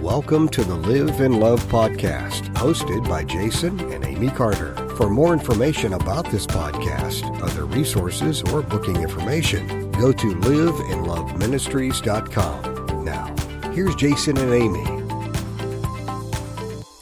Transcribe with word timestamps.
Welcome 0.00 0.48
to 0.50 0.62
the 0.64 0.76
Live 0.76 1.20
and 1.20 1.40
Love 1.40 1.62
podcast, 1.64 2.54
hosted 2.54 3.06
by 3.06 3.22
Jason 3.22 3.78
and 3.92 4.02
Amy 4.04 4.30
Carter. 4.30 4.74
For 4.96 5.10
more 5.10 5.34
information 5.34 5.92
about 5.92 6.30
this 6.30 6.46
podcast, 6.46 7.42
other 7.42 7.66
resources, 7.66 8.42
or 8.44 8.62
booking 8.62 8.96
information, 8.96 9.90
go 9.92 10.10
to 10.10 10.34
liveandloveministries.com. 10.34 13.04
Now, 13.04 13.34
here's 13.72 13.94
Jason 13.94 14.38
and 14.38 14.54
Amy. 14.54 14.84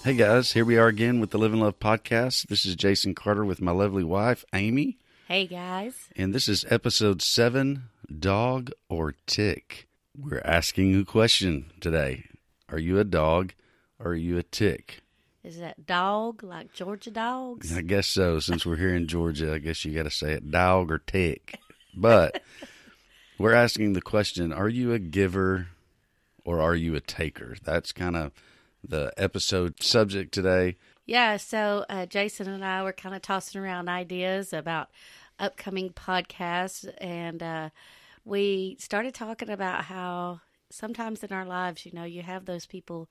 Hey 0.02 0.14
guys, 0.14 0.50
here 0.52 0.64
we 0.64 0.76
are 0.76 0.88
again 0.88 1.20
with 1.20 1.30
the 1.30 1.38
Live 1.38 1.52
and 1.52 1.60
Love 1.60 1.78
podcast. 1.78 2.48
This 2.48 2.66
is 2.66 2.74
Jason 2.74 3.14
Carter 3.14 3.44
with 3.44 3.60
my 3.60 3.70
lovely 3.70 4.02
wife, 4.02 4.44
Amy. 4.52 4.98
Hey 5.28 5.46
guys. 5.46 6.08
And 6.16 6.34
this 6.34 6.48
is 6.48 6.64
episode 6.68 7.22
seven 7.22 7.90
Dog 8.18 8.72
or 8.88 9.14
Tick. 9.26 9.86
We're 10.18 10.42
asking 10.44 10.98
a 10.98 11.04
question 11.04 11.71
today. 11.80 12.25
Are 12.71 12.79
you 12.79 12.99
a 12.99 13.04
dog 13.04 13.54
or 13.99 14.13
are 14.13 14.17
you 14.17 14.39
a 14.39 14.43
tick? 14.43 15.00
Is 15.45 15.61
that 15.61 15.86
dog 15.86 16.43
like 16.43 16.72
Georgia 16.72 17.11
dogs? 17.11 17.75
I 17.76 17.82
guess 17.82 18.07
so. 18.07 18.39
Since 18.39 18.67
we're 18.67 18.76
here 18.76 18.95
in 18.95 19.07
Georgia, 19.07 19.54
I 19.54 19.59
guess 19.59 19.85
you 19.85 19.95
got 19.95 20.03
to 20.03 20.11
say 20.11 20.32
it 20.32 20.50
dog 20.50 20.90
or 20.90 20.99
tick. 20.99 21.59
But 21.96 22.43
we're 23.39 23.54
asking 23.54 23.93
the 23.93 24.03
question 24.03 24.53
Are 24.53 24.68
you 24.68 24.93
a 24.93 24.99
giver 24.99 25.68
or 26.45 26.61
are 26.61 26.75
you 26.75 26.95
a 26.96 27.00
taker? 27.00 27.57
That's 27.64 27.93
kind 27.93 28.17
of 28.17 28.32
the 28.87 29.12
episode 29.17 29.82
subject 29.82 30.32
today. 30.35 30.76
Yeah, 31.07 31.39
so 31.39 31.87
uh, 31.89 32.05
Jason 32.05 32.48
and 32.48 32.64
I 32.64 32.83
were 32.83 32.92
kind 32.92 33.14
of 33.14 33.23
tossing 33.23 33.61
around 33.61 33.89
ideas 33.89 34.53
about 34.53 34.91
upcoming 35.39 35.91
podcasts, 35.91 36.87
and 36.98 37.42
uh, 37.42 37.70
we 38.25 38.77
started 38.78 39.14
talking 39.14 39.48
about 39.48 39.84
how 39.84 40.41
sometimes 40.70 41.22
in 41.22 41.33
our 41.33 41.45
lives, 41.45 41.86
you 41.86 41.92
know, 41.92 42.05
you 42.05 42.22
have 42.22 42.45
those 42.45 42.67
people 42.67 43.09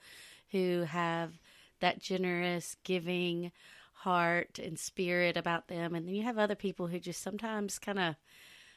who 0.52 0.84
have 0.84 1.34
that 1.80 2.00
generous, 2.00 2.76
giving 2.84 3.52
heart 3.94 4.59
and 4.59 4.78
spirit 4.78 5.38
about 5.38 5.68
them. 5.68 5.96
And 5.96 6.08
then 6.08 6.16
you 6.16 6.23
have 6.23 6.38
other 6.38 6.56
people 6.56 6.88
who 6.88 7.00
just 7.00 7.22
sometimes 7.22 7.80
kind 7.80 8.00
of 8.00 8.16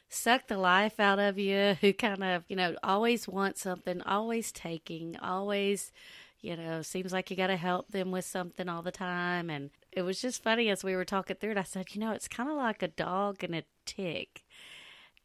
suck 0.09 0.49
the 0.49 0.59
life 0.59 0.99
out 0.99 1.19
of 1.19 1.39
you, 1.39 1.77
who 1.81 1.93
kind 1.93 2.25
of, 2.25 2.45
you 2.49 2.57
know, 2.57 2.75
always 2.83 3.29
want 3.29 3.57
something, 3.57 4.03
always 4.03 4.51
taking, 4.51 5.17
always, 5.19 5.93
you 6.41 6.57
know, 6.57 6.83
seems 6.83 7.13
like 7.13 7.31
you 7.31 7.37
got 7.37 7.49
to 7.49 7.57
help 7.57 7.91
them 7.91 8.11
with 8.11 8.25
something 8.25 8.69
all 8.69 8.83
the 8.83 8.91
time. 8.91 9.51
And 9.51 9.71
it 9.93 10.03
was 10.03 10.21
just 10.21 10.43
funny 10.43 10.69
as 10.69 10.83
we 10.83 10.97
were 10.97 11.05
talking 11.05 11.37
through 11.37 11.53
it. 11.53 11.59
I 11.59 11.63
said, 11.63 11.95
you 11.95 12.01
know, 12.01 12.13
it's 12.13 12.29
kind 12.29 12.49
of 12.49 12.57
like 12.57 12.83
a 12.83 12.89
dog 12.89 13.45
and 13.45 13.55
a 13.55 13.63
tick. 13.87 14.45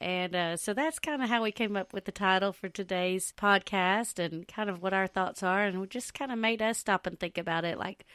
And 0.06 0.36
uh, 0.36 0.58
so 0.58 0.76
that's 0.76 1.00
kind 1.00 1.24
of 1.24 1.30
how 1.30 1.42
we 1.42 1.52
came 1.52 1.76
up 1.76 1.92
with 1.92 2.06
the 2.06 2.12
title 2.12 2.54
for 2.54 2.70
today's 2.70 3.34
podcast 3.36 4.24
and 4.24 4.48
kind 4.48 4.70
of 4.70 4.84
what 4.84 4.94
our 4.94 5.08
thoughts 5.08 5.42
are. 5.42 5.64
And 5.64 5.90
just 5.90 6.14
kind 6.14 6.32
of 6.32 6.38
made 6.38 6.62
us 6.62 6.78
stop 6.78 7.08
and 7.08 7.20
think 7.20 7.40
about 7.40 7.66
it 7.66 7.80
like, 7.80 8.06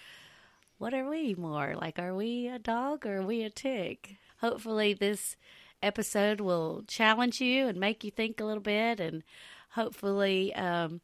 what 0.78 0.94
are 0.94 1.10
we 1.10 1.34
more? 1.34 1.74
Like, 1.74 1.98
are 1.98 2.14
we 2.14 2.46
a 2.46 2.60
dog 2.60 3.06
or 3.06 3.16
are 3.16 3.26
we 3.26 3.42
a 3.42 3.50
tick? 3.50 4.14
Hopefully, 4.40 4.94
this 4.94 5.36
episode 5.82 6.40
will 6.40 6.84
challenge 6.86 7.40
you 7.40 7.66
and 7.66 7.80
make 7.80 8.04
you 8.04 8.12
think 8.12 8.38
a 8.40 8.44
little 8.44 8.62
bit 8.62 9.00
and 9.00 9.24
hopefully 9.70 10.54
um, 10.54 11.00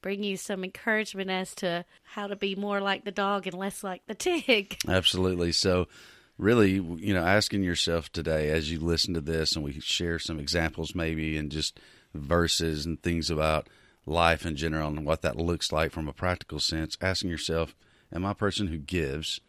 bring 0.00 0.22
you 0.22 0.38
some 0.38 0.64
encouragement 0.64 1.28
as 1.28 1.54
to 1.56 1.84
how 2.02 2.26
to 2.26 2.34
be 2.34 2.54
more 2.54 2.80
like 2.80 3.04
the 3.04 3.12
dog 3.12 3.46
and 3.46 3.58
less 3.58 3.84
like 3.84 4.06
the 4.06 4.14
tick. 4.14 4.78
Absolutely. 4.88 5.52
So, 5.52 5.86
really, 6.40 6.72
you 6.72 7.14
know, 7.14 7.24
asking 7.24 7.62
yourself 7.62 8.10
today 8.10 8.50
as 8.50 8.70
you 8.70 8.80
listen 8.80 9.14
to 9.14 9.20
this 9.20 9.54
and 9.54 9.64
we 9.64 9.78
share 9.80 10.18
some 10.18 10.40
examples 10.40 10.94
maybe 10.94 11.36
and 11.36 11.52
just 11.52 11.78
verses 12.14 12.86
and 12.86 13.02
things 13.02 13.30
about 13.30 13.68
life 14.06 14.46
in 14.46 14.56
general 14.56 14.88
and 14.88 15.04
what 15.04 15.22
that 15.22 15.36
looks 15.36 15.70
like 15.70 15.92
from 15.92 16.08
a 16.08 16.12
practical 16.12 16.58
sense, 16.58 16.96
asking 17.00 17.30
yourself, 17.30 17.74
am 18.12 18.24
I 18.24 18.30
a 18.30 18.34
person 18.34 18.68
who 18.68 18.78
gives? 18.78 19.40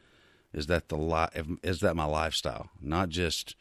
Is 0.53 0.67
that 0.67 0.89
the 0.89 0.97
li- 0.97 1.57
is 1.63 1.80
that 1.80 1.96
my 1.96 2.03
lifestyle? 2.06 2.69
Not 2.81 3.09
just 3.09 3.56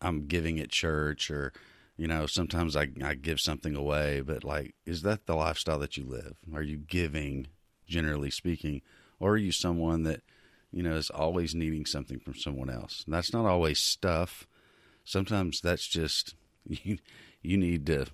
I'm 0.00 0.26
giving 0.26 0.58
at 0.58 0.70
church 0.70 1.30
or 1.30 1.52
you 1.98 2.06
know, 2.06 2.26
sometimes 2.26 2.76
I, 2.76 2.86
I 3.02 3.14
give 3.14 3.40
something 3.40 3.74
away, 3.74 4.20
but 4.20 4.44
like, 4.44 4.76
is 4.86 5.02
that 5.02 5.26
the 5.26 5.34
lifestyle 5.34 5.80
that 5.80 5.96
you 5.96 6.04
live? 6.04 6.36
Are 6.54 6.62
you 6.62 6.76
giving, 6.76 7.48
generally 7.88 8.30
speaking, 8.30 8.82
or 9.18 9.32
are 9.32 9.36
you 9.36 9.50
someone 9.50 10.04
that 10.04 10.22
you 10.72 10.82
know, 10.82 10.94
is 10.94 11.10
always 11.10 11.54
needing 11.54 11.86
something 11.86 12.18
from 12.18 12.34
someone 12.34 12.70
else. 12.70 13.02
And 13.04 13.14
that's 13.14 13.32
not 13.32 13.46
always 13.46 13.78
stuff. 13.78 14.46
Sometimes 15.04 15.60
that's 15.60 15.86
just 15.86 16.34
you 16.66 16.98
you 17.42 17.56
need 17.56 17.86
to 17.86 18.06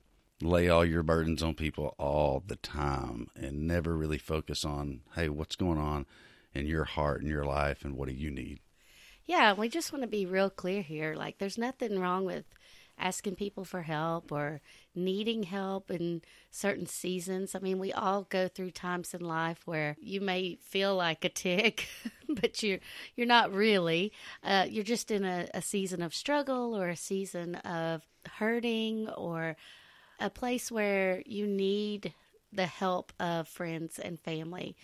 lay 0.42 0.68
all 0.68 0.84
your 0.84 1.02
burdens 1.02 1.42
on 1.42 1.54
people 1.54 1.94
all 1.98 2.42
the 2.46 2.56
time 2.56 3.28
and 3.34 3.66
never 3.66 3.96
really 3.96 4.18
focus 4.18 4.64
on, 4.64 5.00
hey, 5.14 5.28
what's 5.28 5.56
going 5.56 5.78
on 5.78 6.06
in 6.52 6.66
your 6.66 6.84
heart 6.84 7.20
and 7.20 7.30
your 7.30 7.44
life 7.44 7.84
and 7.84 7.96
what 7.96 8.08
do 8.08 8.14
you 8.14 8.30
need? 8.30 8.60
Yeah, 9.26 9.54
we 9.54 9.68
just 9.68 9.92
want 9.92 10.02
to 10.02 10.08
be 10.08 10.26
real 10.26 10.50
clear 10.50 10.82
here. 10.82 11.14
Like 11.14 11.38
there's 11.38 11.56
nothing 11.56 11.98
wrong 11.98 12.24
with 12.24 12.44
asking 12.98 13.34
people 13.34 13.64
for 13.64 13.82
help 13.82 14.30
or 14.30 14.60
needing 14.94 15.42
help 15.44 15.90
in 15.90 16.22
certain 16.50 16.86
seasons. 16.86 17.54
I 17.54 17.58
mean, 17.58 17.78
we 17.78 17.92
all 17.92 18.22
go 18.28 18.48
through 18.48 18.70
times 18.70 19.14
in 19.14 19.20
life 19.20 19.60
where 19.66 19.96
you 20.00 20.20
may 20.20 20.56
feel 20.62 20.94
like 20.94 21.24
a 21.24 21.28
tick, 21.28 21.88
but 22.28 22.62
you're 22.62 22.78
you're 23.16 23.26
not 23.26 23.52
really. 23.52 24.12
Uh, 24.42 24.66
you're 24.68 24.84
just 24.84 25.10
in 25.10 25.24
a, 25.24 25.48
a 25.54 25.62
season 25.62 26.02
of 26.02 26.14
struggle 26.14 26.76
or 26.76 26.88
a 26.88 26.96
season 26.96 27.56
of 27.56 28.02
hurting 28.38 29.08
or 29.10 29.56
a 30.20 30.30
place 30.30 30.70
where 30.70 31.22
you 31.26 31.46
need 31.46 32.14
the 32.52 32.66
help 32.66 33.12
of 33.18 33.48
friends 33.48 33.98
and 33.98 34.20
family. 34.20 34.76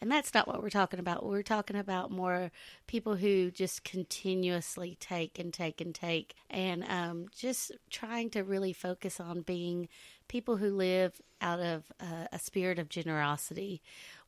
And 0.00 0.10
that's 0.10 0.34
not 0.34 0.46
what 0.46 0.62
we're 0.62 0.68
talking 0.68 1.00
about. 1.00 1.24
We're 1.24 1.42
talking 1.42 1.76
about 1.76 2.10
more 2.10 2.50
people 2.86 3.16
who 3.16 3.50
just 3.50 3.82
continuously 3.82 4.96
take 5.00 5.38
and 5.38 5.52
take 5.52 5.80
and 5.80 5.94
take, 5.94 6.34
and 6.50 6.84
um, 6.84 7.26
just 7.34 7.72
trying 7.88 8.28
to 8.30 8.44
really 8.44 8.74
focus 8.74 9.18
on 9.20 9.40
being 9.40 9.88
people 10.28 10.58
who 10.58 10.70
live 10.70 11.20
out 11.40 11.60
of 11.60 11.84
uh, 11.98 12.26
a 12.30 12.38
spirit 12.38 12.78
of 12.78 12.88
generosity 12.88 13.80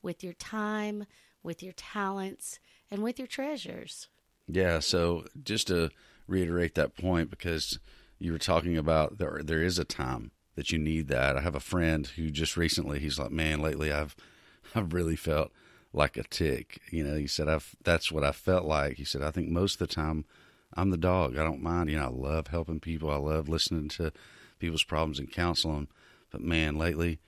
with 0.02 0.24
your 0.24 0.32
time, 0.32 1.04
with 1.42 1.62
your 1.62 1.74
talents, 1.74 2.60
and 2.90 3.02
with 3.02 3.18
your 3.18 3.28
treasures. 3.28 4.08
Yeah. 4.46 4.78
So 4.78 5.24
just 5.42 5.66
to 5.66 5.90
reiterate 6.26 6.74
that 6.76 6.96
point, 6.96 7.28
because 7.28 7.78
you 8.18 8.32
were 8.32 8.38
talking 8.38 8.78
about 8.78 9.18
there, 9.18 9.40
there 9.44 9.62
is 9.62 9.78
a 9.78 9.84
time 9.84 10.30
that 10.54 10.72
you 10.72 10.78
need 10.78 11.08
that. 11.08 11.36
I 11.36 11.40
have 11.42 11.54
a 11.54 11.60
friend 11.60 12.06
who 12.06 12.30
just 12.30 12.56
recently, 12.56 12.98
he's 12.98 13.18
like, 13.18 13.30
man, 13.30 13.60
lately 13.60 13.92
I've 13.92 14.16
I've 14.74 14.92
really 14.92 15.16
felt 15.16 15.52
like 15.92 16.16
a 16.16 16.22
tick. 16.22 16.80
You 16.90 17.04
know, 17.04 17.16
he 17.16 17.26
said, 17.26 17.48
I've, 17.48 17.74
that's 17.82 18.12
what 18.12 18.24
I 18.24 18.32
felt 18.32 18.64
like. 18.64 18.96
He 18.96 19.04
said, 19.04 19.22
I 19.22 19.30
think 19.30 19.48
most 19.48 19.80
of 19.80 19.88
the 19.88 19.94
time 19.94 20.24
I'm 20.74 20.90
the 20.90 20.96
dog. 20.96 21.36
I 21.36 21.44
don't 21.44 21.62
mind. 21.62 21.90
You 21.90 21.96
know, 21.96 22.04
I 22.04 22.08
love 22.08 22.48
helping 22.48 22.80
people. 22.80 23.10
I 23.10 23.16
love 23.16 23.48
listening 23.48 23.88
to 23.90 24.12
people's 24.58 24.84
problems 24.84 25.18
and 25.18 25.30
counseling. 25.30 25.88
But 26.30 26.42
man, 26.42 26.76
lately 26.76 27.20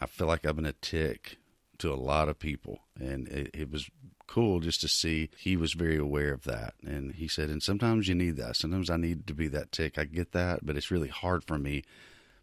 I 0.00 0.06
feel 0.06 0.26
like 0.26 0.46
I've 0.46 0.56
been 0.56 0.66
a 0.66 0.72
tick 0.72 1.38
to 1.78 1.92
a 1.92 1.94
lot 1.94 2.28
of 2.28 2.38
people. 2.38 2.80
And 2.98 3.28
it, 3.28 3.50
it 3.52 3.70
was 3.70 3.90
cool 4.26 4.60
just 4.60 4.80
to 4.80 4.88
see 4.88 5.30
he 5.36 5.56
was 5.56 5.74
very 5.74 5.98
aware 5.98 6.32
of 6.32 6.44
that. 6.44 6.74
And 6.84 7.12
he 7.14 7.28
said, 7.28 7.50
and 7.50 7.62
sometimes 7.62 8.08
you 8.08 8.14
need 8.14 8.36
that. 8.36 8.56
Sometimes 8.56 8.88
I 8.88 8.96
need 8.96 9.26
to 9.26 9.34
be 9.34 9.48
that 9.48 9.72
tick. 9.72 9.98
I 9.98 10.04
get 10.04 10.32
that, 10.32 10.64
but 10.64 10.76
it's 10.76 10.90
really 10.90 11.08
hard 11.08 11.44
for 11.44 11.58
me 11.58 11.82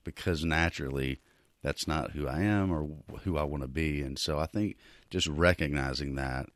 because 0.04 0.46
naturally– 0.46 1.20
that's 1.64 1.88
not 1.88 2.12
who 2.12 2.28
I 2.28 2.42
am 2.42 2.72
or 2.72 2.90
who 3.24 3.38
I 3.38 3.44
want 3.44 3.64
to 3.64 3.68
be. 3.68 4.02
And 4.02 4.20
so 4.20 4.38
I 4.38 4.46
think 4.46 4.76
just 5.10 5.28
recognizing 5.28 6.16
that 6.16 6.48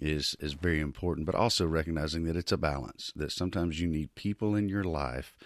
is 0.00 0.36
is 0.38 0.52
very 0.52 0.80
important, 0.80 1.26
but 1.26 1.34
also 1.34 1.66
recognizing 1.66 2.24
that 2.24 2.36
it's 2.36 2.52
a 2.52 2.56
balance. 2.56 3.12
That 3.16 3.32
sometimes 3.32 3.80
you 3.80 3.88
need 3.88 4.14
people 4.14 4.54
in 4.54 4.68
your 4.68 4.84
life 4.84 5.36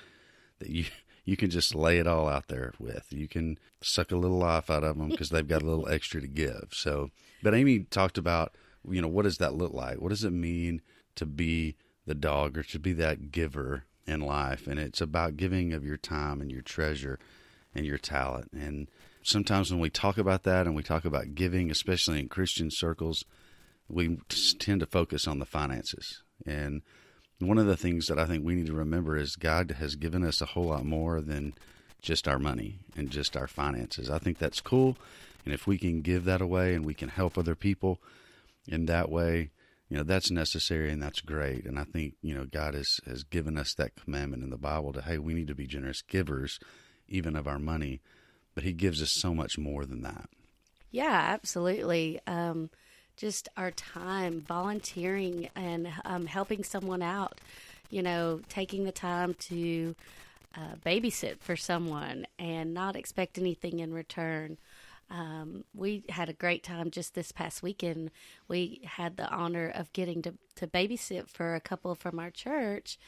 that 0.58 0.68
you 0.68 0.84
you 1.24 1.36
can 1.36 1.48
just 1.48 1.74
lay 1.74 1.98
it 1.98 2.06
all 2.06 2.28
out 2.28 2.48
there 2.48 2.74
with. 2.78 3.06
You 3.10 3.28
can 3.28 3.58
suck 3.80 4.12
a 4.12 4.16
little 4.16 4.36
life 4.36 4.68
out 4.68 4.84
of 4.84 4.98
them 4.98 5.08
because 5.08 5.30
they've 5.30 5.48
got 5.48 5.62
a 5.62 5.66
little 5.66 5.88
extra 5.88 6.20
to 6.20 6.26
give. 6.26 6.68
So, 6.72 7.10
but 7.42 7.54
Amy 7.54 7.80
talked 7.80 8.18
about 8.18 8.54
you 8.88 9.00
know 9.00 9.08
what 9.08 9.22
does 9.22 9.38
that 9.38 9.54
look 9.54 9.72
like? 9.72 10.00
What 10.00 10.10
does 10.10 10.24
it 10.24 10.32
mean 10.32 10.82
to 11.14 11.24
be 11.24 11.76
the 12.04 12.14
dog 12.14 12.58
or 12.58 12.62
to 12.64 12.78
be 12.78 12.92
that 12.94 13.30
giver 13.30 13.84
in 14.06 14.20
life? 14.20 14.66
And 14.66 14.80
it's 14.80 15.00
about 15.00 15.36
giving 15.36 15.72
of 15.72 15.84
your 15.84 15.96
time 15.96 16.40
and 16.40 16.50
your 16.50 16.62
treasure 16.62 17.18
and 17.74 17.86
your 17.86 17.98
talent. 17.98 18.50
And 18.52 18.88
sometimes 19.24 19.70
when 19.70 19.80
we 19.80 19.90
talk 19.90 20.18
about 20.18 20.44
that 20.44 20.66
and 20.66 20.76
we 20.76 20.82
talk 20.82 21.04
about 21.04 21.34
giving, 21.34 21.70
especially 21.70 22.20
in 22.20 22.28
Christian 22.28 22.70
circles, 22.70 23.24
we 23.88 24.18
tend 24.58 24.80
to 24.80 24.86
focus 24.86 25.26
on 25.26 25.38
the 25.38 25.46
finances. 25.46 26.22
And 26.46 26.82
one 27.38 27.58
of 27.58 27.66
the 27.66 27.76
things 27.76 28.06
that 28.06 28.18
I 28.18 28.26
think 28.26 28.44
we 28.44 28.54
need 28.54 28.66
to 28.66 28.74
remember 28.74 29.16
is 29.16 29.36
God 29.36 29.72
has 29.78 29.96
given 29.96 30.24
us 30.24 30.40
a 30.40 30.46
whole 30.46 30.66
lot 30.66 30.84
more 30.84 31.20
than 31.20 31.54
just 32.00 32.28
our 32.28 32.38
money 32.38 32.80
and 32.96 33.10
just 33.10 33.36
our 33.36 33.48
finances. 33.48 34.10
I 34.10 34.18
think 34.18 34.38
that's 34.38 34.60
cool. 34.60 34.96
And 35.44 35.52
if 35.52 35.66
we 35.66 35.78
can 35.78 36.00
give 36.00 36.24
that 36.24 36.40
away 36.40 36.74
and 36.74 36.84
we 36.84 36.94
can 36.94 37.08
help 37.08 37.36
other 37.36 37.54
people 37.54 38.00
in 38.68 38.86
that 38.86 39.10
way, 39.10 39.50
you 39.88 39.96
know, 39.96 40.02
that's 40.02 40.30
necessary 40.30 40.90
and 40.90 41.02
that's 41.02 41.20
great. 41.20 41.66
And 41.66 41.78
I 41.78 41.84
think, 41.84 42.14
you 42.22 42.34
know, 42.34 42.44
God 42.44 42.74
has, 42.74 43.00
has 43.06 43.24
given 43.24 43.58
us 43.58 43.74
that 43.74 43.96
commandment 43.96 44.42
in 44.42 44.50
the 44.50 44.56
Bible 44.56 44.92
to, 44.92 45.02
hey, 45.02 45.18
we 45.18 45.34
need 45.34 45.48
to 45.48 45.54
be 45.54 45.66
generous 45.66 46.02
givers 46.02 46.58
even 47.08 47.36
of 47.36 47.46
our 47.46 47.58
money, 47.58 48.00
but 48.54 48.64
He 48.64 48.72
gives 48.72 49.02
us 49.02 49.12
so 49.12 49.34
much 49.34 49.58
more 49.58 49.84
than 49.84 50.02
that. 50.02 50.28
Yeah, 50.90 51.10
absolutely. 51.10 52.20
Um, 52.26 52.70
just 53.16 53.48
our 53.56 53.70
time 53.70 54.40
volunteering 54.40 55.48
and 55.54 55.88
um, 56.04 56.26
helping 56.26 56.64
someone 56.64 57.02
out. 57.02 57.40
You 57.90 58.02
know, 58.02 58.40
taking 58.48 58.84
the 58.84 58.92
time 58.92 59.34
to 59.34 59.94
uh, 60.56 60.76
babysit 60.84 61.40
for 61.40 61.56
someone 61.56 62.26
and 62.38 62.74
not 62.74 62.96
expect 62.96 63.38
anything 63.38 63.80
in 63.80 63.92
return. 63.92 64.58
Um, 65.10 65.64
we 65.74 66.04
had 66.08 66.28
a 66.28 66.32
great 66.32 66.62
time 66.62 66.90
just 66.90 67.14
this 67.14 67.30
past 67.30 67.62
weekend. 67.62 68.10
We 68.48 68.80
had 68.84 69.16
the 69.16 69.28
honor 69.28 69.70
of 69.74 69.92
getting 69.92 70.22
to, 70.22 70.34
to 70.56 70.66
babysit 70.66 71.28
for 71.28 71.54
a 71.54 71.60
couple 71.60 71.94
from 71.94 72.18
our 72.18 72.30
church 72.30 72.98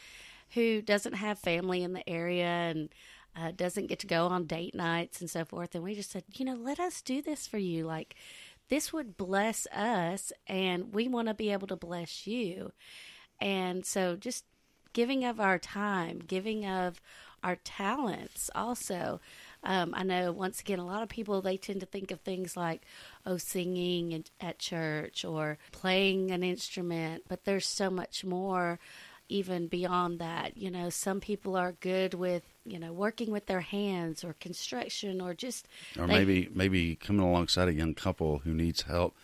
who 0.51 0.83
doesn't 0.83 1.15
have 1.15 1.39
family 1.39 1.83
in 1.83 1.93
the 1.93 2.09
area 2.09 2.47
and 2.47 2.89
uh, 3.37 3.53
doesn't 3.53 3.89
get 3.89 3.99
to 4.01 4.07
go 4.07 4.27
on 4.27 4.47
date 4.47 4.75
nights 4.75 5.21
and 5.21 5.31
so 5.31 5.45
forth. 5.45 5.75
And 5.75 5.85
we 5.85 5.95
just 5.95 6.11
said, 6.11 6.25
you 6.35 6.45
know, 6.45 6.55
let 6.55 6.81
us 6.81 7.03
do 7.03 7.21
this 7.21 7.47
for 7.47 7.59
you. 7.59 7.85
Like, 7.85 8.15
this 8.69 8.93
would 8.93 9.17
bless 9.17 9.67
us, 9.69 10.33
and 10.47 10.93
we 10.93 11.07
want 11.07 11.29
to 11.29 11.35
be 11.35 11.53
able 11.53 11.69
to 11.69 11.77
bless 11.77 12.27
you. 12.27 12.73
And 13.41 13.85
so, 13.85 14.17
just 14.17 14.45
giving 14.93 15.25
of 15.25 15.39
our 15.39 15.59
time, 15.59 16.21
giving 16.27 16.67
of 16.67 17.01
our 17.45 17.57
talents 17.57 18.51
also. 18.55 19.21
Um, 19.63 19.93
I 19.95 20.03
know 20.03 20.33
once 20.33 20.61
again, 20.61 20.79
a 20.79 20.87
lot 20.87 21.03
of 21.03 21.09
people 21.09 21.41
they 21.41 21.57
tend 21.57 21.81
to 21.81 21.87
think 21.87 22.11
of 22.11 22.21
things 22.21 22.57
like, 22.57 22.83
oh, 23.25 23.37
singing 23.37 24.25
at 24.41 24.59
church 24.59 25.25
or 25.25 25.59
playing 25.71 26.31
an 26.31 26.43
instrument, 26.43 27.25
but 27.29 27.45
there's 27.45 27.67
so 27.67 27.91
much 27.91 28.25
more 28.25 28.79
even 29.29 29.67
beyond 29.67 30.19
that. 30.19 30.57
You 30.57 30.71
know, 30.71 30.91
some 30.91 31.21
people 31.21 31.57
are 31.57 31.73
good 31.73 32.15
with 32.15 32.43
you 32.65 32.79
know 32.79 32.93
working 32.93 33.31
with 33.31 33.47
their 33.47 33.61
hands 33.61 34.25
or 34.25 34.35
construction 34.35 35.21
or 35.21 35.35
just 35.35 35.67
or 35.99 36.07
they, 36.07 36.15
maybe 36.15 36.49
maybe 36.53 36.97
coming 36.97 37.23
alongside 37.23 37.69
a 37.69 37.75
young 37.75 37.95
couple 37.95 38.39
who 38.41 38.53
needs 38.55 38.83
help 38.83 39.17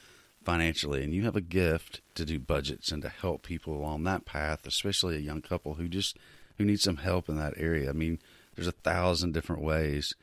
financially. 0.45 1.03
And 1.03 1.15
you 1.15 1.25
have 1.25 1.37
a 1.37 1.41
gift 1.41 2.01
to 2.15 2.25
do 2.25 2.39
budgets 2.39 2.91
and 2.91 3.03
to 3.03 3.09
help 3.09 3.43
people 3.43 3.75
along 3.75 4.05
that 4.05 4.25
path 4.25 4.67
especially 4.67 5.17
a 5.17 5.21
young 5.21 5.43
couple 5.43 5.75
who 5.75 5.89
just 5.89 6.17
who 6.59 6.65
needs 6.65 6.83
some 6.83 6.99
help 6.99 7.29
in 7.29 7.37
that 7.37 7.55
area. 7.57 7.91
I 7.91 7.93
mean 7.93 8.19
there's 8.55 8.69
a 8.69 8.73
thousand 8.73 9.33
different 9.33 9.63
ways 9.63 10.15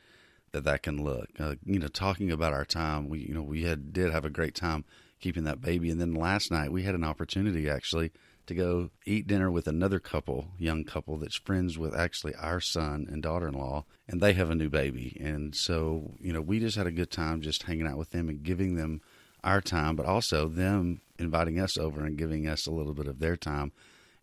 that 0.52 0.64
that 0.64 0.82
can 0.82 1.02
look. 1.02 1.28
Uh, 1.38 1.54
you 1.64 1.78
know 1.78 1.88
talking 1.88 2.30
about 2.30 2.52
our 2.52 2.64
time 2.64 3.08
we 3.08 3.20
you 3.20 3.34
know 3.34 3.42
we 3.42 3.62
had 3.62 3.92
did 3.92 4.12
have 4.12 4.24
a 4.24 4.30
great 4.30 4.54
time 4.54 4.84
keeping 5.20 5.44
that 5.44 5.60
baby. 5.60 5.90
And 5.90 6.00
then 6.00 6.14
last 6.14 6.50
night 6.50 6.72
we 6.72 6.82
had 6.82 6.94
an 6.94 7.04
opportunity 7.04 7.68
actually 7.68 8.10
to 8.50 8.54
go 8.56 8.90
eat 9.06 9.28
dinner 9.28 9.48
with 9.48 9.68
another 9.68 10.00
couple, 10.00 10.48
young 10.58 10.82
couple 10.82 11.16
that's 11.16 11.36
friends 11.36 11.78
with 11.78 11.94
actually 11.94 12.34
our 12.34 12.60
son 12.60 13.06
and 13.08 13.22
daughter 13.22 13.46
in 13.46 13.54
law, 13.54 13.84
and 14.08 14.20
they 14.20 14.32
have 14.32 14.50
a 14.50 14.56
new 14.56 14.68
baby. 14.68 15.16
And 15.20 15.54
so, 15.54 16.14
you 16.18 16.32
know, 16.32 16.40
we 16.40 16.58
just 16.58 16.76
had 16.76 16.88
a 16.88 16.92
good 16.92 17.12
time 17.12 17.42
just 17.42 17.62
hanging 17.62 17.86
out 17.86 17.96
with 17.96 18.10
them 18.10 18.28
and 18.28 18.42
giving 18.42 18.74
them 18.74 19.02
our 19.44 19.60
time, 19.60 19.94
but 19.94 20.04
also 20.04 20.48
them 20.48 21.00
inviting 21.16 21.60
us 21.60 21.78
over 21.78 22.04
and 22.04 22.18
giving 22.18 22.48
us 22.48 22.66
a 22.66 22.72
little 22.72 22.92
bit 22.92 23.06
of 23.06 23.20
their 23.20 23.36
time. 23.36 23.70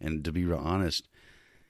And 0.01 0.25
to 0.25 0.33
be 0.33 0.43
real 0.43 0.59
honest, 0.59 1.07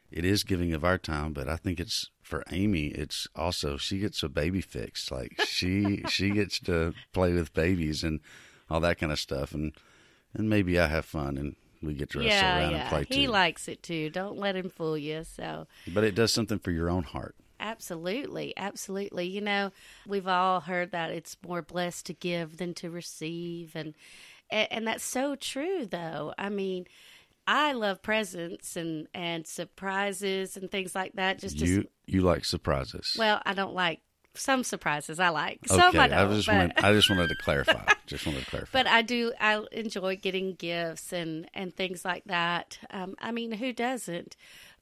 it 0.10 0.26
is 0.26 0.44
giving 0.44 0.74
of 0.74 0.84
our 0.84 0.98
time, 0.98 1.34
but 1.34 1.48
I 1.48 1.58
think 1.58 1.80
it's 1.80 2.10
for 2.24 2.44
Amy, 2.50 2.88
it's 2.88 3.28
also 3.36 3.78
she 3.78 4.00
gets 4.00 4.24
a 4.24 4.30
baby 4.30 4.62
fix. 4.62 5.12
Like 5.12 5.40
she 5.46 6.02
she 6.10 6.32
gets 6.32 6.60
to 6.62 6.96
play 7.14 7.34
with 7.34 7.54
babies 7.54 8.04
and 8.04 8.20
all 8.68 8.80
that 8.80 8.98
kind 8.98 9.12
of 9.12 9.20
stuff 9.20 9.54
and 9.54 9.74
and 10.34 10.50
maybe 10.50 10.80
I 10.80 10.88
have 10.88 11.06
fun 11.06 11.38
and 11.38 11.56
we 11.82 11.94
get 11.94 12.14
wrestle 12.16 12.30
yeah, 12.30 12.60
around 12.60 12.72
yeah. 12.72 12.78
and 12.78 12.90
play 12.90 13.04
too. 13.06 13.20
He 13.20 13.28
likes 13.28 13.68
it 13.68 13.84
too. 13.84 14.10
Don't 14.10 14.38
let 14.38 14.56
him 14.56 14.70
fool 14.70 14.98
you. 14.98 15.24
So, 15.24 15.68
but 15.94 16.04
it 16.04 16.16
does 16.16 16.34
something 16.34 16.60
for 16.60 16.72
your 16.72 16.90
own 16.90 17.04
heart. 17.04 17.36
Absolutely, 17.60 18.54
absolutely. 18.56 19.28
You 19.28 19.42
know, 19.42 19.72
we've 20.08 20.28
all 20.28 20.62
heard 20.62 20.92
that 20.92 21.12
it's 21.12 21.38
more 21.46 21.62
blessed 21.62 22.06
to 22.08 22.14
give 22.14 22.58
than 22.58 22.74
to 22.76 22.90
receive, 22.90 23.76
and 23.76 23.96
and 24.50 24.88
that's 24.88 25.04
so 25.04 25.36
true. 25.36 25.86
Though, 25.86 26.34
I 26.38 26.50
mean, 26.50 26.86
I 27.48 27.74
love 27.74 28.02
presents 28.02 28.76
and 28.76 29.08
and 29.14 29.48
surprises 29.48 30.58
and 30.58 30.70
things 30.70 30.94
like 30.94 31.14
that. 31.14 31.40
Just 31.40 31.58
you 31.58 31.84
to, 31.84 31.90
you 32.06 32.22
like 32.22 32.46
surprises. 32.46 33.16
Well, 33.18 33.42
I 33.46 33.54
don't 33.54 33.74
like 33.74 34.02
some 34.40 34.64
surprises 34.64 35.20
I 35.20 35.30
like. 35.30 35.60
Some 35.68 35.90
okay, 35.90 36.00
I 36.00 36.08
don't. 36.08 36.18
I 36.18 36.34
just 36.36 36.48
but, 36.48 36.56
wanted, 36.56 36.74
I 36.78 36.94
just 36.94 37.10
wanted 37.10 37.30
to 37.30 37.36
clarify. 37.44 37.94
just 38.06 38.26
wanted 38.26 38.44
to 38.44 38.50
clarify. 38.50 38.70
But 38.72 38.88
I 38.88 39.02
do. 39.02 39.34
I 39.40 39.64
enjoy 39.72 40.18
getting 40.18 40.54
gifts 40.54 41.12
and 41.12 41.50
and 41.54 41.76
things 41.76 42.06
like 42.06 42.24
that. 42.26 42.80
Um, 42.90 43.16
I 43.20 43.32
mean, 43.32 43.54
who 43.54 43.74
doesn't? 43.74 44.36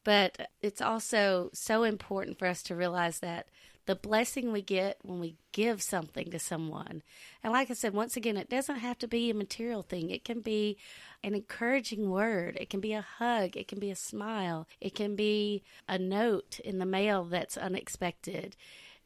But 0.04 0.50
it's 0.62 0.81
also 0.81 1.50
so 1.54 1.84
important 1.84 2.38
for 2.38 2.48
us 2.48 2.62
to 2.63 2.75
realize 2.75 3.19
that 3.19 3.48
the 3.86 3.96
blessing 3.96 4.52
we 4.52 4.62
get 4.62 4.98
when 5.04 5.19
we 5.19 5.36
give 5.52 5.81
something 5.81 6.31
to 6.31 6.40
someone. 6.40 7.04
And 7.44 7.54
like 7.54 7.69
I 7.69 7.74
said, 7.74 7.94
once 7.94 8.18
again, 8.18 8.38
it 8.38 8.50
doesn't 8.50 8.78
have 8.78 8.98
to 9.00 9.08
be 9.08 9.30
a 9.30 9.36
material 9.36 9.84
thing. 9.84 10.10
It 10.10 10.25
can 10.25 10.42
be 10.42 10.78
an 11.24 11.36
encouraging 11.36 12.10
word. 12.10 12.58
It 12.60 12.69
can 12.69 12.80
be 12.80 12.94
a 12.94 13.01
hug. 13.01 13.56
It 13.56 13.68
can 13.68 13.80
be 13.80 13.92
a 13.92 13.96
smile. 13.96 14.68
It 14.81 14.96
can 14.96 15.16
be 15.16 15.63
a 15.88 15.98
note 15.98 16.60
in 16.60 16.80
the 16.80 16.86
mail 16.86 17.24
that's 17.24 17.58
unexpected. 17.58 18.56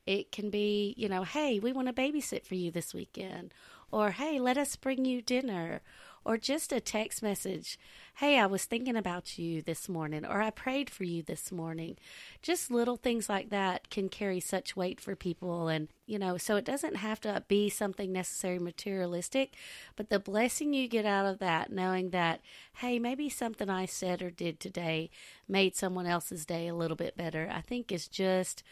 It 0.09 0.31
can 0.31 0.50
be, 0.50 0.95
you 0.97 1.07
know, 1.07 1.21
hey, 1.21 1.59
we 1.59 1.71
want 1.71 1.88
to 1.88 1.94
babysit 1.94 2.44
for 2.44 2.56
you 2.56 2.71
this 2.71 2.95
weekend. 2.95 3.53
Or, 3.91 4.09
hey, 4.09 4.39
let 4.39 4.57
us 4.57 4.75
bring 4.75 5.06
you 5.06 5.21
dinner. 5.21 5.81
Or 6.25 6.35
just 6.35 6.73
a 6.73 6.79
text 6.79 7.21
message, 7.21 7.77
hey, 8.15 8.39
I 8.39 8.47
was 8.47 8.65
thinking 8.65 8.95
about 8.95 9.38
you 9.38 9.61
this 9.61 9.88
morning. 9.88 10.25
Or 10.25 10.41
I 10.41 10.50
prayed 10.50 10.89
for 10.89 11.03
you 11.03 11.21
this 11.21 11.51
morning. 11.51 11.95
Just 12.41 12.71
little 12.71 12.97
things 12.97 13.29
like 13.29 13.51
that 13.51 13.91
can 13.91 14.09
carry 14.09 14.39
such 14.39 14.75
weight 14.75 15.00
for 15.00 15.15
people. 15.15 15.67
And, 15.67 15.89
you 16.07 16.17
know, 16.17 16.38
so 16.38 16.56
it 16.56 16.65
doesn't 16.65 16.95
have 16.95 17.21
to 17.21 17.44
be 17.47 17.69
something 17.69 18.11
necessarily 18.11 18.63
materialistic, 18.63 19.53
but 19.95 20.09
the 20.09 20.19
blessing 20.19 20.73
you 20.73 20.88
get 20.88 21.06
out 21.06 21.27
of 21.27 21.38
that, 21.38 21.71
knowing 21.71 22.09
that, 22.09 22.41
hey, 22.77 22.97
maybe 22.97 23.29
something 23.29 23.69
I 23.69 23.85
said 23.85 24.23
or 24.23 24.31
did 24.31 24.59
today 24.59 25.11
made 25.47 25.75
someone 25.75 26.07
else's 26.07 26.47
day 26.47 26.67
a 26.67 26.75
little 26.75 26.97
bit 26.97 27.15
better, 27.15 27.47
I 27.53 27.61
think 27.61 27.91
is 27.91 28.07
just 28.07 28.63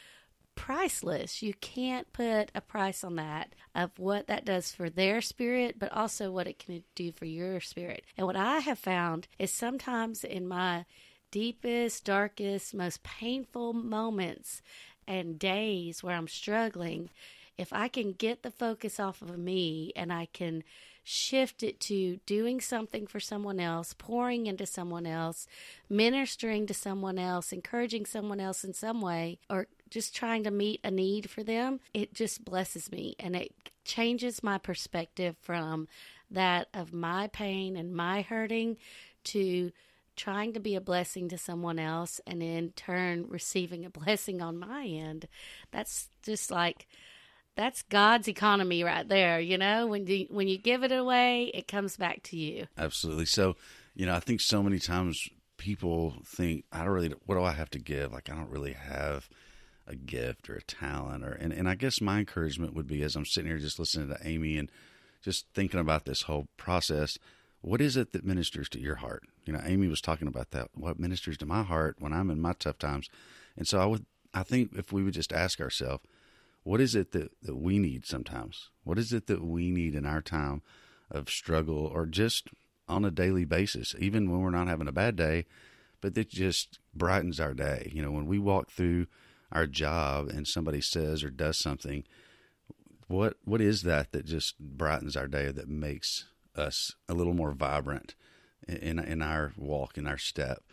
priceless. 0.58 1.42
You 1.42 1.54
can't 1.54 2.12
put 2.12 2.52
a 2.54 2.60
price 2.60 3.04
on 3.04 3.16
that 3.16 3.54
of 3.74 3.92
what 3.98 4.28
that 4.28 4.44
does 4.44 4.74
for 4.74 4.90
their 4.90 5.22
spirit, 5.22 5.80
but 5.80 5.94
also 5.94 6.32
what 6.32 6.48
it 6.48 6.60
can 6.60 6.84
do 6.96 7.14
for 7.14 7.26
your 7.26 7.62
spirit. 7.62 8.04
And 8.18 8.28
what 8.28 8.36
I 8.36 8.60
have 8.60 8.80
found 8.80 9.30
is 9.40 9.54
sometimes 9.54 10.26
in 10.26 10.48
my 10.48 10.86
deepest, 11.32 12.04
darkest, 12.04 12.74
most 12.74 13.04
painful 13.04 13.74
moments 13.74 14.62
and 15.08 15.40
days 15.40 16.04
where 16.04 16.16
I'm 16.16 16.28
struggling, 16.28 17.12
if 17.58 17.72
I 17.72 17.88
can 17.88 18.12
get 18.12 18.44
the 18.44 18.52
focus 18.52 19.00
off 19.00 19.22
of 19.22 19.38
me 19.38 19.94
and 19.96 20.12
I 20.12 20.28
can 20.34 20.64
shift 21.10 21.64
it 21.64 21.80
to 21.80 22.20
doing 22.26 22.60
something 22.60 23.08
for 23.08 23.18
someone 23.18 23.62
else, 23.62 23.94
pouring 23.98 24.46
into 24.46 24.66
someone 24.66 25.06
else, 25.06 25.48
ministering 25.90 26.68
to 26.68 26.74
someone 26.74 27.18
else, 27.18 27.54
encouraging 27.54 28.06
someone 28.06 28.42
else 28.42 28.66
in 28.66 28.74
some 28.74 29.00
way, 29.00 29.40
or 29.50 29.68
just 29.90 30.14
trying 30.14 30.44
to 30.44 30.52
meet 30.52 30.82
a 30.84 30.92
need 30.92 31.30
for 31.30 31.44
them, 31.44 31.80
it 31.94 32.14
just 32.14 32.44
blesses 32.44 32.92
me 32.92 33.16
and 33.20 33.38
it 33.38 33.54
changes 33.86 34.44
my 34.44 34.58
perspective 34.58 35.38
from 35.42 35.88
that 36.30 36.68
of 36.74 36.92
my 36.92 37.28
pain 37.28 37.78
and 37.78 37.96
my 37.96 38.22
hurting 38.22 38.76
to 39.24 39.72
trying 40.18 40.52
to 40.52 40.60
be 40.60 40.76
a 40.76 40.82
blessing 40.82 41.30
to 41.30 41.38
someone 41.38 41.80
else 41.80 42.20
and 42.28 42.44
in 42.44 42.72
turn 42.72 43.26
receiving 43.30 43.86
a 43.86 43.90
blessing 44.02 44.42
on 44.42 44.60
my 44.60 44.86
end. 44.86 45.26
That's 45.72 46.10
just 46.22 46.52
like 46.52 46.86
that's 47.58 47.82
God's 47.84 48.28
economy 48.28 48.84
right 48.84 49.08
there, 49.08 49.40
you 49.40 49.58
know? 49.58 49.88
When 49.88 50.06
you 50.08 50.28
when 50.30 50.48
you 50.48 50.58
give 50.58 50.84
it 50.84 50.92
away, 50.92 51.52
it 51.54 51.68
comes 51.68 51.98
back 51.98 52.24
to 52.24 52.38
you. 52.38 52.68
Absolutely. 52.78 53.26
So, 53.26 53.58
you 53.96 54.06
know, 54.06 54.16
I 54.16 54.20
think 54.20 54.40
so 54.40 54.64
many 54.64 54.80
times 54.80 55.28
people 55.58 56.14
think 56.24 56.64
I 56.72 56.86
don't 56.86 56.94
really 56.94 57.14
what 57.26 57.36
do 57.36 57.44
I 57.44 57.52
have 57.52 57.72
to 57.72 57.80
give? 57.80 58.14
Like 58.14 58.30
I 58.30 58.36
don't 58.36 58.50
really 58.50 58.74
have 58.74 59.28
a 59.88 59.96
gift 59.96 60.50
or 60.50 60.56
a 60.56 60.62
talent 60.62 61.24
or 61.24 61.32
and, 61.32 61.52
and 61.52 61.68
I 61.68 61.76
guess 61.76 62.00
my 62.00 62.20
encouragement 62.20 62.76
would 62.76 62.88
be 62.88 63.02
as 63.02 63.16
I'm 63.16 63.26
sitting 63.26 63.50
here 63.50 63.60
just 63.60 63.80
listening 63.80 64.10
to 64.10 64.20
Amy 64.26 64.58
and 64.58 64.72
just 65.22 65.48
thinking 65.54 65.80
about 65.80 66.06
this 66.06 66.24
whole 66.24 66.48
process, 66.58 67.18
what 67.62 67.82
is 67.82 67.98
it 67.98 68.14
that 68.14 68.24
ministers 68.24 68.70
to 68.70 68.80
your 68.80 68.96
heart? 68.96 69.24
You 69.46 69.54
know, 69.54 69.62
Amy 69.66 69.88
was 69.88 70.00
talking 70.00 70.28
about 70.28 70.52
that. 70.52 70.70
What 70.76 71.00
ministers 71.00 71.38
to 71.40 71.46
my 71.46 71.64
heart 71.64 71.96
when 72.00 72.14
I'm 72.14 72.30
in 72.30 72.40
my 72.40 72.54
tough 72.54 72.78
times? 72.78 73.10
And 73.58 73.68
so 73.68 73.80
I 73.80 73.86
would 73.86 74.06
I 74.34 74.44
think 74.44 74.74
if 74.76 74.94
we 74.94 75.04
would 75.04 75.16
just 75.16 75.34
ask 75.34 75.60
ourselves, 75.60 76.04
what 76.68 76.82
is 76.82 76.96
it 76.96 77.14
that, 77.14 77.32
that 77.42 77.56
we 77.56 77.80
need 77.80 78.06
sometimes? 78.06 78.72
What 78.84 79.00
is 79.00 79.14
it 79.14 79.28
that 79.28 79.42
we 79.42 79.72
need 79.72 79.96
in 79.96 80.06
our 80.06 80.22
time 80.22 80.62
of 81.10 81.30
struggle 81.30 81.86
or 81.86 82.06
just 82.06 82.50
on 82.90 83.06
a 83.06 83.12
daily 83.12 83.46
basis, 83.46 83.96
even 84.00 84.30
when 84.30 84.42
we're 84.42 84.50
not 84.50 84.68
having 84.68 84.90
a 84.90 84.92
bad 84.92 85.16
day, 85.16 85.46
but 86.02 86.14
that 86.16 86.28
just 86.28 86.80
brightens 86.94 87.40
our 87.40 87.54
day. 87.54 87.90
You 87.94 88.02
know, 88.02 88.12
when 88.12 88.26
we 88.26 88.38
walk 88.38 88.70
through 88.70 89.08
our 89.50 89.66
job 89.66 90.28
and 90.28 90.46
somebody 90.46 90.82
says 90.82 91.24
or 91.24 91.30
does 91.30 91.58
something, 91.58 92.04
what 93.08 93.38
what 93.46 93.62
is 93.62 93.84
that 93.84 94.12
that 94.12 94.26
just 94.26 94.60
brightens 94.60 95.16
our 95.16 95.28
day 95.30 95.54
that 95.54 95.70
makes 95.70 96.26
us 96.54 96.96
a 97.08 97.14
little 97.14 97.34
more 97.34 97.54
vibrant 97.54 98.14
in 98.68 99.00
in 99.00 99.22
our 99.22 99.54
walk 99.56 99.98
in 99.98 100.06
our 100.06 100.18
step 100.18 100.64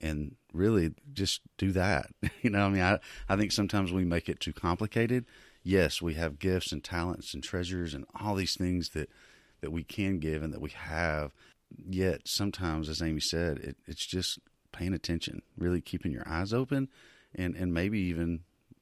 and 0.00 0.36
really 0.52 0.92
just 1.12 1.40
do 1.58 1.72
that 1.72 2.06
you 2.42 2.50
know 2.50 2.66
i 2.66 2.68
mean 2.68 2.82
i 2.82 2.98
i 3.28 3.36
think 3.36 3.52
sometimes 3.52 3.92
we 3.92 4.04
make 4.04 4.28
it 4.28 4.40
too 4.40 4.52
complicated 4.52 5.24
yes, 5.62 6.00
we 6.00 6.14
have 6.14 6.38
gifts 6.38 6.72
and 6.72 6.82
talents 6.82 7.34
and 7.34 7.42
treasures 7.42 7.94
and 7.94 8.04
all 8.18 8.34
these 8.34 8.56
things 8.56 8.90
that 8.90 9.10
that 9.60 9.70
we 9.70 9.84
can 9.84 10.18
give 10.18 10.42
and 10.42 10.52
that 10.54 10.60
we 10.60 10.70
have. 10.70 11.32
Yet 11.88 12.22
sometimes, 12.26 12.88
as 12.88 13.02
Amy 13.02 13.20
said, 13.20 13.58
it, 13.58 13.76
it's 13.86 14.06
just 14.06 14.38
paying 14.72 14.94
attention, 14.94 15.42
really 15.56 15.80
keeping 15.80 16.12
your 16.12 16.26
eyes 16.26 16.52
open, 16.52 16.88
and 17.34 17.54
and 17.54 17.72
maybe 17.72 17.98
even 18.00 18.40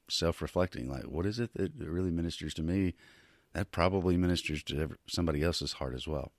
self 0.09 0.41
reflecting. 0.41 0.89
Like, 0.89 1.03
what 1.03 1.25
is 1.25 1.39
it 1.39 1.53
that 1.55 1.73
really 1.75 2.11
ministers 2.11 2.53
to 2.55 2.63
me? 2.63 2.95
That 3.53 3.71
probably 3.71 4.15
ministers 4.15 4.61
to 4.63 4.91
somebody 5.07 5.41
else's 5.41 5.73
heart 5.73 5.95
as 5.95 6.07
well. 6.07 6.31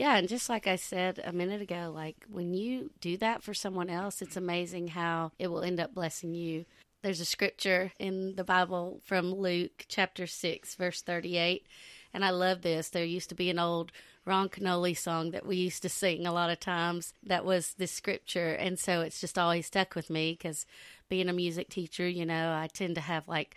Yeah, 0.00 0.16
and 0.16 0.30
just 0.30 0.48
like 0.48 0.66
I 0.66 0.76
said 0.76 1.20
a 1.22 1.30
minute 1.30 1.60
ago, 1.60 1.92
like 1.94 2.24
when 2.26 2.54
you 2.54 2.90
do 3.02 3.18
that 3.18 3.42
for 3.42 3.52
someone 3.52 3.90
else, 3.90 4.22
it's 4.22 4.34
amazing 4.34 4.88
how 4.88 5.32
it 5.38 5.48
will 5.48 5.60
end 5.60 5.78
up 5.78 5.92
blessing 5.92 6.32
you. 6.32 6.64
There's 7.02 7.20
a 7.20 7.26
scripture 7.26 7.92
in 7.98 8.34
the 8.34 8.42
Bible 8.42 9.02
from 9.04 9.34
Luke 9.34 9.84
chapter 9.88 10.26
6, 10.26 10.74
verse 10.76 11.02
38. 11.02 11.66
And 12.14 12.24
I 12.24 12.30
love 12.30 12.62
this. 12.62 12.88
There 12.88 13.04
used 13.04 13.28
to 13.28 13.34
be 13.34 13.50
an 13.50 13.58
old 13.58 13.92
Ron 14.24 14.48
Kenoly 14.48 14.96
song 14.96 15.32
that 15.32 15.44
we 15.44 15.56
used 15.56 15.82
to 15.82 15.90
sing 15.90 16.26
a 16.26 16.32
lot 16.32 16.48
of 16.48 16.60
times 16.60 17.12
that 17.22 17.44
was 17.44 17.74
this 17.74 17.92
scripture. 17.92 18.54
And 18.54 18.78
so 18.78 19.02
it's 19.02 19.20
just 19.20 19.38
always 19.38 19.66
stuck 19.66 19.94
with 19.94 20.08
me 20.08 20.32
because 20.32 20.64
being 21.10 21.28
a 21.28 21.34
music 21.34 21.68
teacher, 21.68 22.08
you 22.08 22.24
know, 22.24 22.52
I 22.52 22.68
tend 22.72 22.94
to 22.94 23.02
have 23.02 23.28
like 23.28 23.54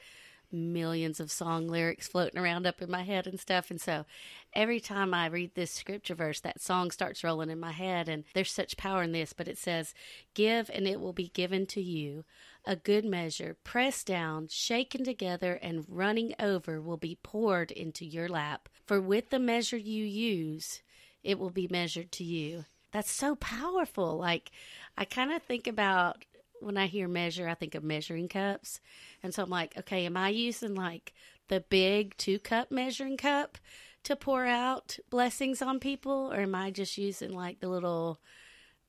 millions 0.54 1.20
of 1.20 1.32
song 1.32 1.68
lyrics 1.68 2.08
floating 2.08 2.40
around 2.40 2.66
up 2.66 2.82
in 2.82 2.90
my 2.90 3.04
head 3.04 3.28
and 3.28 3.40
stuff. 3.40 3.70
And 3.70 3.82
so 3.82 4.06
every 4.54 4.80
time 4.80 5.14
I 5.14 5.28
read 5.28 5.56
this 5.56 5.72
scripture 5.72 6.16
verse, 6.16 6.40
that 6.42 6.62
song 6.62 6.92
starts 6.92 7.24
rolling 7.24 7.50
in 7.50 7.60
my 7.60 7.72
head. 7.72 8.08
And 8.08 8.24
there's 8.34 8.52
such 8.52 8.78
power 8.78 9.04
in 9.04 9.12
this, 9.12 9.34
but 9.34 9.48
it 9.48 9.58
says, 9.58 9.94
Give 10.34 10.70
and 10.74 10.88
it 10.88 11.02
will 11.02 11.14
be 11.14 11.30
given 11.30 11.66
to 11.68 11.82
you. 11.82 12.24
A 12.66 12.76
good 12.76 13.04
measure, 13.04 13.58
pressed 13.64 14.08
down, 14.08 14.48
shaken 14.48 15.04
together, 15.04 15.60
and 15.62 15.86
running 15.90 16.34
over 16.40 16.80
will 16.80 16.98
be 16.98 17.18
poured 17.22 17.72
into 17.72 18.06
your 18.06 18.30
lap. 18.30 18.70
For 18.86 19.02
with 19.02 19.32
the 19.32 19.40
measure 19.40 19.78
you 19.78 20.06
use, 20.06 20.82
it 21.24 21.40
will 21.40 21.50
be 21.50 21.68
measured 21.70 22.12
to 22.14 22.24
you. 22.24 22.66
That's 22.94 23.12
so 23.12 23.36
powerful. 23.36 24.18
Like, 24.18 24.52
I 24.98 25.04
kind 25.04 25.34
of 25.34 25.42
think 25.42 25.68
about 25.68 26.24
when 26.64 26.78
I 26.78 26.88
hear 26.88 27.08
measure, 27.08 27.48
I 27.48 27.54
think 27.54 27.76
of 27.76 27.84
measuring 27.84 28.28
cups. 28.28 28.80
And 29.22 29.34
so 29.34 29.44
I'm 29.44 29.50
like, 29.50 29.78
okay, 29.78 30.06
am 30.06 30.18
I 30.18 30.30
using 30.30 30.76
like 30.76 31.14
the 31.50 31.60
big 31.62 32.16
two 32.18 32.40
cup 32.40 32.72
measuring 32.72 33.18
cup 33.18 33.58
to 34.04 34.16
pour 34.16 34.46
out 34.46 34.98
blessings 35.10 35.62
on 35.62 35.80
people? 35.80 36.32
Or 36.34 36.42
am 36.42 36.56
I 36.56 36.72
just 36.72 36.98
using 36.98 37.34
like 37.34 37.60
the 37.60 37.70
little 37.70 38.20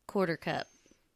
quarter 0.06 0.36
cup, 0.36 0.66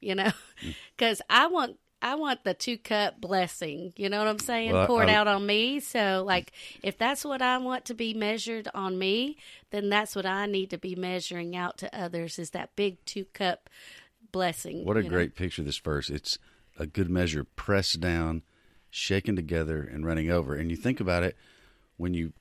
you 0.01 0.15
know? 0.15 0.33
Mm. 0.65 0.75
Because 0.97 1.23
I 1.31 1.47
want. 1.47 1.77
I 2.01 2.15
want 2.15 2.45
the 2.45 2.55
two 2.55 2.79
cup 2.79 3.21
blessing, 3.21 3.93
you 3.97 4.09
know 4.09 4.19
what 4.19 4.29
I'm 4.29 4.39
saying? 4.39 4.73
Well, 4.73 4.87
Poured 4.87 5.09
I- 5.09 5.15
out 5.15 5.27
on 5.27 5.45
me. 5.45 5.81
So, 5.81 6.23
like, 6.25 6.53
if 6.81 6.97
that's 6.97 7.25
what 7.25 7.43
I 7.43 7.59
want 7.59 7.87
to 7.87 7.95
be 7.95 8.15
measured 8.15 8.69
on 8.73 8.97
me, 9.01 9.37
then 9.73 9.89
that's 9.89 10.15
what 10.15 10.25
I 10.25 10.47
need 10.47 10.71
to 10.71 10.79
be 10.79 10.95
measuring 10.95 11.57
out 11.57 11.77
to 11.79 11.93
others 12.01 12.39
is 12.39 12.51
that 12.51 12.77
big 12.77 13.05
two 13.05 13.25
cup 13.25 13.69
blessing. 14.33 14.85
What 14.85 14.97
a 14.97 15.03
know? 15.03 15.09
great 15.09 15.35
picture 15.35 15.63
this 15.63 15.79
verse. 15.79 16.11
It's 16.11 16.39
a 16.79 16.87
good 16.87 17.11
measure 17.11 17.45
pressed 17.45 18.01
down, 18.01 18.43
shaken 18.91 19.37
together, 19.37 19.83
and 19.83 20.07
running 20.07 20.31
over. 20.31 20.55
And 20.55 20.71
you 20.71 20.77
think 20.77 21.01
about 21.01 21.23
it 21.23 21.37
when 21.97 22.15
you 22.15 22.33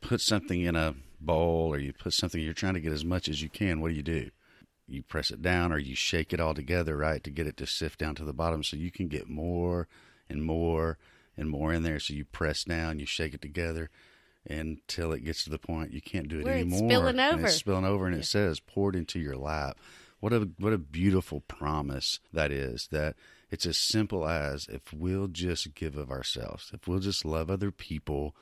put 0.00 0.20
something 0.20 0.60
in 0.60 0.76
a 0.76 0.94
bowl 1.20 1.72
or 1.72 1.78
you 1.78 1.92
put 1.92 2.12
something, 2.12 2.40
you're 2.40 2.52
trying 2.54 2.74
to 2.74 2.80
get 2.80 2.92
as 2.92 3.04
much 3.04 3.28
as 3.28 3.42
you 3.42 3.48
can. 3.48 3.80
What 3.80 3.88
do 3.88 3.94
you 3.94 4.02
do? 4.02 4.30
You 4.86 5.02
press 5.02 5.30
it 5.30 5.42
down 5.42 5.72
or 5.72 5.78
you 5.78 5.94
shake 5.94 6.32
it 6.32 6.40
all 6.40 6.54
together, 6.54 6.96
right, 6.96 7.22
to 7.24 7.30
get 7.30 7.46
it 7.46 7.56
to 7.58 7.66
sift 7.66 7.98
down 7.98 8.14
to 8.16 8.24
the 8.24 8.32
bottom 8.32 8.62
so 8.62 8.76
you 8.76 8.90
can 8.90 9.08
get 9.08 9.28
more 9.28 9.88
and 10.30 10.42
more 10.42 10.98
and 11.36 11.50
more 11.50 11.72
in 11.72 11.82
there. 11.82 12.00
So 12.00 12.14
you 12.14 12.24
press 12.24 12.64
down, 12.64 12.98
you 12.98 13.06
shake 13.06 13.34
it 13.34 13.42
together 13.42 13.90
until 14.48 15.12
it 15.12 15.24
gets 15.24 15.44
to 15.44 15.50
the 15.50 15.58
point 15.58 15.92
you 15.92 16.00
can't 16.00 16.28
do 16.28 16.40
it 16.40 16.44
Where 16.44 16.54
it's 16.54 16.72
anymore. 16.72 16.88
spilling 16.88 17.18
and 17.18 17.34
over. 17.34 17.46
it's 17.46 17.56
spilling 17.56 17.84
over, 17.84 18.06
and 18.06 18.16
it 18.16 18.24
says 18.24 18.60
poured 18.60 18.96
into 18.96 19.18
your 19.18 19.36
lap. 19.36 19.78
What 20.20 20.32
a 20.32 20.48
what 20.58 20.72
a 20.72 20.78
beautiful 20.78 21.40
promise 21.42 22.20
that 22.32 22.50
is. 22.50 22.88
That 22.90 23.16
it's 23.50 23.66
as 23.66 23.78
simple 23.78 24.26
as 24.26 24.66
if 24.66 24.92
we'll 24.92 25.28
just 25.28 25.74
give 25.74 25.96
of 25.96 26.10
ourselves, 26.10 26.70
if 26.74 26.86
we'll 26.88 26.98
just 26.98 27.24
love 27.24 27.50
other 27.50 27.70
people, 27.70 28.34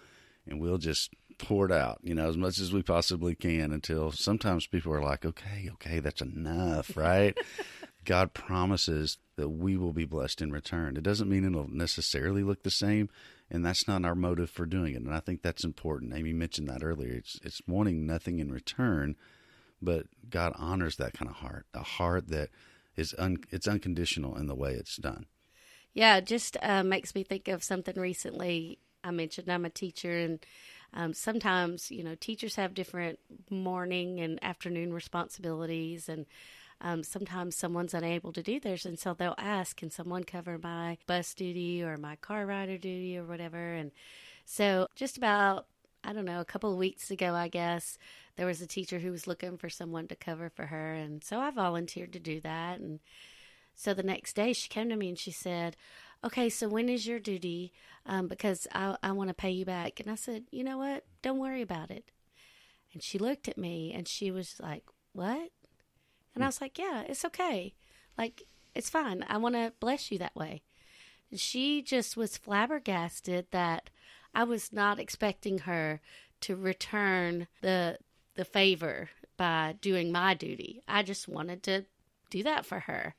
and 0.46 0.60
we'll 0.60 0.78
just 0.78 1.12
pour 1.38 1.66
it 1.66 1.72
out, 1.72 1.98
you 2.02 2.14
know, 2.14 2.28
as 2.28 2.36
much 2.36 2.58
as 2.58 2.72
we 2.72 2.82
possibly 2.82 3.34
can. 3.34 3.72
Until 3.72 4.10
sometimes 4.10 4.66
people 4.66 4.92
are 4.92 5.02
like, 5.02 5.24
okay, 5.24 5.68
okay, 5.74 6.00
that's 6.00 6.22
enough, 6.22 6.96
right? 6.96 7.36
God 8.04 8.32
promises 8.32 9.18
that 9.36 9.48
we 9.48 9.76
will 9.76 9.92
be 9.92 10.04
blessed 10.04 10.40
in 10.40 10.52
return. 10.52 10.96
It 10.96 11.02
doesn't 11.02 11.28
mean 11.28 11.44
it'll 11.44 11.68
necessarily 11.68 12.42
look 12.42 12.62
the 12.62 12.70
same, 12.70 13.10
and 13.50 13.66
that's 13.66 13.86
not 13.86 14.04
our 14.04 14.14
motive 14.14 14.48
for 14.48 14.64
doing 14.64 14.94
it. 14.94 15.02
And 15.02 15.12
I 15.12 15.20
think 15.20 15.42
that's 15.42 15.64
important. 15.64 16.14
Amy 16.14 16.32
mentioned 16.32 16.68
that 16.68 16.82
earlier. 16.82 17.12
It's 17.12 17.38
it's 17.42 17.60
wanting 17.66 18.06
nothing 18.06 18.38
in 18.38 18.50
return, 18.50 19.16
but 19.80 20.06
God 20.28 20.52
honors 20.56 20.96
that 20.96 21.12
kind 21.12 21.30
of 21.30 21.36
heart, 21.36 21.66
a 21.74 21.82
heart 21.82 22.28
that 22.28 22.50
is 22.96 23.14
un, 23.18 23.38
it's 23.50 23.68
unconditional 23.68 24.36
in 24.36 24.46
the 24.46 24.54
way 24.54 24.72
it's 24.72 24.96
done. 24.96 25.26
Yeah, 25.92 26.18
it 26.18 26.26
just 26.26 26.56
uh, 26.62 26.82
makes 26.82 27.14
me 27.14 27.22
think 27.22 27.48
of 27.48 27.64
something 27.64 27.98
recently. 27.98 28.78
I 29.02 29.10
mentioned 29.10 29.48
I'm 29.48 29.64
a 29.64 29.70
teacher, 29.70 30.16
and 30.16 30.44
um, 30.92 31.14
sometimes, 31.14 31.90
you 31.90 32.02
know, 32.04 32.14
teachers 32.14 32.56
have 32.56 32.74
different 32.74 33.18
morning 33.50 34.20
and 34.20 34.42
afternoon 34.42 34.92
responsibilities, 34.92 36.08
and 36.08 36.26
um, 36.80 37.02
sometimes 37.02 37.56
someone's 37.56 37.94
unable 37.94 38.32
to 38.32 38.42
do 38.42 38.60
theirs, 38.60 38.84
and 38.84 38.98
so 38.98 39.14
they'll 39.14 39.34
ask, 39.38 39.78
"Can 39.78 39.90
someone 39.90 40.24
cover 40.24 40.58
my 40.58 40.98
bus 41.06 41.32
duty 41.34 41.82
or 41.82 41.96
my 41.96 42.16
car 42.16 42.44
rider 42.44 42.76
duty 42.76 43.16
or 43.16 43.24
whatever?" 43.24 43.72
And 43.74 43.90
so, 44.44 44.88
just 44.94 45.16
about 45.16 45.66
I 46.06 46.12
don't 46.12 46.24
know, 46.24 46.40
a 46.40 46.44
couple 46.44 46.70
of 46.70 46.78
weeks 46.78 47.10
ago, 47.10 47.34
I 47.34 47.48
guess, 47.48 47.98
there 48.36 48.46
was 48.46 48.60
a 48.62 48.66
teacher 48.66 49.00
who 49.00 49.10
was 49.10 49.26
looking 49.26 49.58
for 49.58 49.68
someone 49.68 50.06
to 50.08 50.14
cover 50.14 50.48
for 50.48 50.66
her. 50.66 50.94
And 50.94 51.24
so 51.24 51.40
I 51.40 51.50
volunteered 51.50 52.12
to 52.12 52.20
do 52.20 52.40
that. 52.42 52.78
And 52.78 53.00
so 53.74 53.92
the 53.92 54.02
next 54.02 54.36
day 54.36 54.52
she 54.52 54.68
came 54.68 54.88
to 54.88 54.96
me 54.96 55.08
and 55.08 55.18
she 55.18 55.32
said, 55.32 55.76
Okay, 56.24 56.48
so 56.48 56.68
when 56.68 56.88
is 56.88 57.06
your 57.06 57.18
duty? 57.18 57.72
Um, 58.06 58.28
because 58.28 58.66
I, 58.72 58.96
I 59.02 59.12
want 59.12 59.28
to 59.28 59.34
pay 59.34 59.50
you 59.50 59.64
back. 59.64 60.00
And 60.00 60.10
I 60.10 60.14
said, 60.14 60.44
You 60.50 60.64
know 60.64 60.78
what? 60.78 61.04
Don't 61.22 61.38
worry 61.38 61.62
about 61.62 61.90
it. 61.90 62.10
And 62.92 63.02
she 63.02 63.18
looked 63.18 63.48
at 63.48 63.58
me 63.58 63.92
and 63.92 64.06
she 64.06 64.30
was 64.30 64.56
like, 64.60 64.84
What? 65.12 65.50
And 66.34 66.44
I 66.44 66.46
was 66.46 66.60
like, 66.60 66.78
Yeah, 66.78 67.02
it's 67.08 67.24
okay. 67.24 67.74
Like, 68.16 68.44
it's 68.74 68.90
fine. 68.90 69.24
I 69.28 69.38
want 69.38 69.56
to 69.56 69.72
bless 69.80 70.12
you 70.12 70.18
that 70.18 70.36
way. 70.36 70.62
And 71.30 71.40
she 71.40 71.82
just 71.82 72.16
was 72.16 72.36
flabbergasted 72.36 73.46
that 73.50 73.90
I 74.36 74.44
was 74.44 74.70
not 74.70 75.00
expecting 75.00 75.60
her 75.60 76.02
to 76.42 76.54
return 76.54 77.48
the 77.62 77.98
the 78.34 78.44
favor 78.44 79.08
by 79.38 79.76
doing 79.80 80.12
my 80.12 80.34
duty. 80.34 80.82
I 80.86 81.02
just 81.02 81.26
wanted 81.26 81.62
to 81.64 81.86
do 82.28 82.42
that 82.42 82.66
for 82.66 82.80
her. 82.80 83.14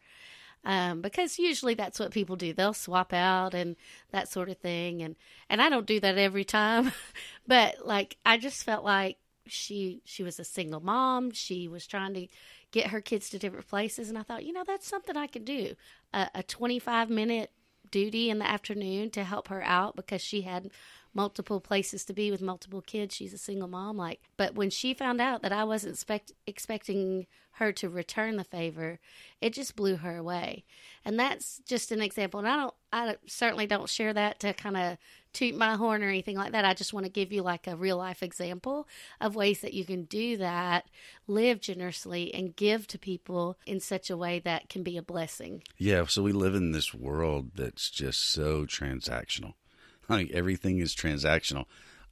Um, 0.63 1.01
because 1.01 1.39
usually 1.39 1.73
that's 1.73 1.99
what 1.99 2.11
people 2.11 2.35
do. 2.35 2.53
They'll 2.53 2.73
swap 2.73 3.13
out 3.13 3.55
and 3.55 3.75
that 4.11 4.27
sort 4.27 4.49
of 4.49 4.57
thing. 4.57 5.01
And, 5.01 5.15
and 5.49 5.59
I 5.59 5.69
don't 5.69 5.87
do 5.87 5.99
that 6.01 6.17
every 6.19 6.43
time, 6.43 6.91
but 7.47 7.85
like, 7.85 8.17
I 8.23 8.37
just 8.37 8.63
felt 8.63 8.83
like 8.83 9.17
she, 9.47 10.01
she 10.03 10.21
was 10.21 10.39
a 10.39 10.43
single 10.43 10.81
mom. 10.81 11.31
She 11.31 11.67
was 11.67 11.87
trying 11.87 12.13
to 12.13 12.27
get 12.71 12.87
her 12.87 13.01
kids 13.01 13.29
to 13.29 13.39
different 13.39 13.67
places. 13.67 14.09
And 14.09 14.17
I 14.17 14.23
thought, 14.23 14.45
you 14.45 14.53
know, 14.53 14.63
that's 14.67 14.87
something 14.87 15.17
I 15.17 15.27
could 15.27 15.45
do. 15.45 15.75
A, 16.13 16.29
a 16.35 16.43
25 16.43 17.09
minute 17.09 17.51
duty 17.89 18.29
in 18.29 18.39
the 18.39 18.49
afternoon 18.49 19.09
to 19.11 19.23
help 19.23 19.47
her 19.47 19.63
out 19.63 19.95
because 19.95 20.21
she 20.21 20.41
had 20.41 20.69
multiple 21.17 21.59
places 21.59 22.05
to 22.05 22.13
be 22.13 22.29
with 22.29 22.43
multiple 22.43 22.79
kids. 22.79 23.15
She's 23.15 23.33
a 23.33 23.39
single 23.39 23.67
mom. 23.67 23.97
Like, 23.97 24.21
but 24.37 24.53
when 24.53 24.69
she 24.69 24.93
found 24.93 25.19
out 25.19 25.41
that 25.41 25.51
I 25.51 25.63
wasn't 25.63 25.95
expect, 25.95 26.31
expecting 26.45 27.25
her 27.53 27.71
to 27.71 27.89
return 27.89 28.35
the 28.37 28.43
favor, 28.43 28.99
it 29.41 29.51
just 29.51 29.75
blew 29.75 29.95
her 29.95 30.15
away. 30.15 30.63
And 31.03 31.19
that's 31.19 31.59
just 31.65 31.91
an 31.91 32.01
example. 32.01 32.39
And 32.39 32.47
I 32.47 32.55
don't, 32.55 32.73
I 32.93 33.15
certainly 33.25 33.65
don't 33.65 33.89
share 33.89 34.13
that 34.13 34.39
to 34.41 34.53
kind 34.53 34.77
of 34.77 34.97
toot 35.33 35.55
my 35.55 35.75
horn 35.75 36.03
or 36.03 36.07
anything 36.07 36.37
like 36.37 36.51
that. 36.51 36.65
I 36.65 36.75
just 36.75 36.93
want 36.93 37.07
to 37.07 37.11
give 37.11 37.33
you 37.33 37.41
like 37.41 37.65
a 37.65 37.75
real 37.75 37.97
life 37.97 38.21
example 38.21 38.87
of 39.19 39.35
ways 39.35 39.61
that 39.61 39.73
you 39.73 39.85
can 39.85 40.03
do 40.03 40.37
that, 40.37 40.85
live 41.25 41.59
generously, 41.59 42.31
and 42.31 42.55
give 42.55 42.85
to 42.87 42.99
people 42.99 43.57
in 43.65 43.79
such 43.79 44.11
a 44.11 44.17
way 44.17 44.37
that 44.39 44.69
can 44.69 44.83
be 44.83 44.95
a 44.95 45.01
blessing. 45.01 45.63
Yeah, 45.77 46.05
so 46.05 46.21
we 46.21 46.31
live 46.31 46.53
in 46.53 46.73
this 46.73 46.93
world 46.93 47.53
that's 47.55 47.89
just 47.89 48.31
so 48.31 48.67
transactional. 48.67 49.53
Like 50.09 50.31
everything 50.31 50.79
is 50.79 50.95
transactional. 50.95 51.65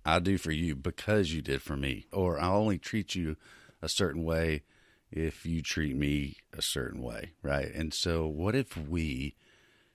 I 0.05 0.19
do 0.19 0.37
for 0.37 0.51
you 0.51 0.75
because 0.75 1.31
you 1.33 1.41
did 1.41 1.61
for 1.61 1.75
me, 1.75 2.05
or 2.11 2.39
I 2.39 2.47
only 2.47 2.77
treat 2.77 3.15
you 3.15 3.37
a 3.81 3.89
certain 3.89 4.23
way 4.23 4.63
if 5.11 5.45
you 5.45 5.61
treat 5.61 5.95
me 5.95 6.37
a 6.53 6.61
certain 6.61 7.01
way, 7.01 7.31
right? 7.41 7.71
And 7.73 7.93
so, 7.93 8.27
what 8.27 8.55
if 8.55 8.77
we 8.77 9.35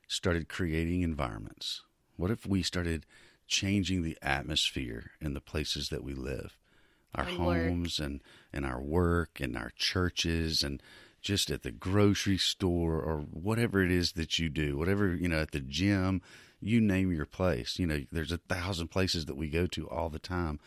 started 0.09 0.49
creating 0.49 1.03
environments? 1.03 1.83
What 2.17 2.31
if 2.31 2.47
we 2.47 2.63
started 2.63 3.07
changing 3.47 4.03
the 4.03 4.19
atmosphere 4.23 5.13
in 5.21 5.35
the 5.35 5.41
places 5.41 5.89
that 5.91 6.03
we 6.03 6.15
live? 6.15 6.57
Our 7.15 7.25
And 7.25 7.39
work. 7.47 7.57
homes 7.57 7.99
and, 7.99 8.21
and 8.53 8.65
our 8.65 8.81
work 8.81 9.41
and 9.41 9.57
our 9.57 9.73
churches 9.77 10.63
and 10.63 10.83
just 11.21 11.51
at 11.51 11.63
the 11.63 11.71
grocery 11.71 12.39
store 12.39 13.01
or 13.01 13.19
whatever 13.31 13.83
it 13.83 13.91
is 13.91 14.13
that 14.13 14.39
you 14.39 14.49
do, 14.49 14.77
whatever, 14.77 15.15
you 15.15 15.29
know, 15.29 15.41
at 15.41 15.53
the 15.53 15.61
gym, 15.61 16.23
You 16.63 16.81
name 16.81 17.11
your 17.11 17.27
place. 17.27 17.79
You 17.79 17.87
know, 17.87 18.01
there's 18.13 18.33
a 18.33 18.39
thousand 18.39 18.89
places 18.89 19.25
that 19.27 19.37
we 19.37 19.49
go 19.49 19.67
to 19.69 19.89
all 19.89 20.11
the 20.11 20.19
time. 20.19 20.61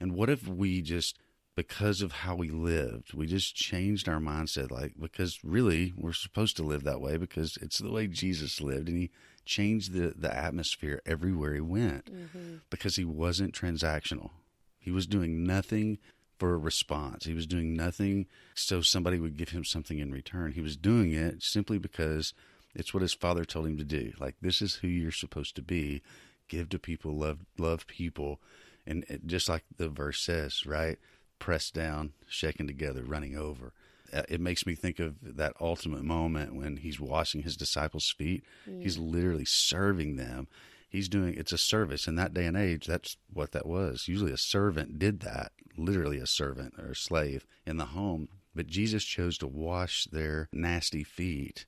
And 0.00 0.14
what 0.14 0.28
if 0.28 0.48
we 0.48 0.82
just 0.82 1.18
because 1.54 2.02
of 2.02 2.12
how 2.12 2.36
we 2.36 2.50
lived, 2.50 3.14
we 3.14 3.26
just 3.26 3.56
changed 3.56 4.08
our 4.08 4.20
mindset 4.20 4.70
like 4.70 4.92
because 5.00 5.40
really 5.42 5.92
we're 5.96 6.12
supposed 6.12 6.56
to 6.56 6.62
live 6.62 6.84
that 6.84 7.00
way 7.00 7.16
because 7.16 7.58
it's 7.60 7.78
the 7.78 7.90
way 7.90 8.06
Jesus 8.06 8.60
lived 8.60 8.88
and 8.88 8.96
he 8.96 9.10
changed 9.44 9.92
the 9.92 10.14
the 10.16 10.32
atmosphere 10.32 11.00
everywhere 11.06 11.54
he 11.54 11.60
went 11.60 12.12
mm-hmm. 12.12 12.56
because 12.70 12.96
he 12.96 13.04
wasn't 13.04 13.54
transactional. 13.54 14.30
He 14.78 14.90
was 14.90 15.06
doing 15.06 15.44
nothing 15.44 15.98
for 16.38 16.54
a 16.54 16.58
response. 16.58 17.24
He 17.24 17.34
was 17.34 17.46
doing 17.46 17.74
nothing 17.74 18.26
so 18.54 18.80
somebody 18.80 19.18
would 19.18 19.36
give 19.36 19.50
him 19.50 19.64
something 19.64 19.98
in 19.98 20.12
return. 20.12 20.52
He 20.52 20.60
was 20.60 20.76
doing 20.76 21.12
it 21.12 21.42
simply 21.42 21.78
because 21.78 22.32
it's 22.74 22.94
what 22.94 23.02
his 23.02 23.14
father 23.14 23.44
told 23.44 23.66
him 23.66 23.76
to 23.78 23.84
do. 23.84 24.12
Like 24.18 24.36
this 24.40 24.62
is 24.62 24.76
who 24.76 24.88
you're 24.88 25.12
supposed 25.12 25.56
to 25.56 25.62
be. 25.62 26.02
Give 26.48 26.68
to 26.70 26.78
people, 26.78 27.12
love 27.12 27.40
love 27.58 27.86
people, 27.86 28.40
and 28.86 29.04
it, 29.08 29.26
just 29.26 29.50
like 29.50 29.64
the 29.76 29.88
verse 29.90 30.20
says, 30.20 30.64
right? 30.64 30.98
Pressed 31.38 31.74
down, 31.74 32.14
shaken 32.26 32.66
together, 32.66 33.02
running 33.02 33.36
over. 33.36 33.74
Uh, 34.10 34.22
it 34.30 34.40
makes 34.40 34.64
me 34.64 34.74
think 34.74 34.98
of 34.98 35.16
that 35.36 35.52
ultimate 35.60 36.02
moment 36.02 36.54
when 36.54 36.78
he's 36.78 36.98
washing 36.98 37.42
his 37.42 37.54
disciples' 37.54 38.14
feet. 38.16 38.44
Mm. 38.66 38.82
He's 38.82 38.96
literally 38.96 39.44
serving 39.44 40.16
them. 40.16 40.48
He's 40.88 41.08
doing 41.08 41.34
it's 41.34 41.52
a 41.52 41.58
service 41.58 42.06
in 42.06 42.14
that 42.16 42.32
day 42.32 42.46
and 42.46 42.56
age. 42.56 42.86
That's 42.86 43.16
what 43.32 43.52
that 43.52 43.66
was. 43.66 44.08
Usually, 44.08 44.32
a 44.32 44.38
servant 44.38 44.98
did 44.98 45.20
that, 45.20 45.52
literally 45.76 46.18
a 46.18 46.26
servant 46.26 46.74
or 46.78 46.92
a 46.92 46.96
slave 46.96 47.46
in 47.66 47.76
the 47.76 47.86
home. 47.86 48.28
But 48.54 48.66
Jesus 48.66 49.04
chose 49.04 49.38
to 49.38 49.46
wash 49.46 50.06
their 50.06 50.48
nasty 50.52 51.04
feet 51.04 51.66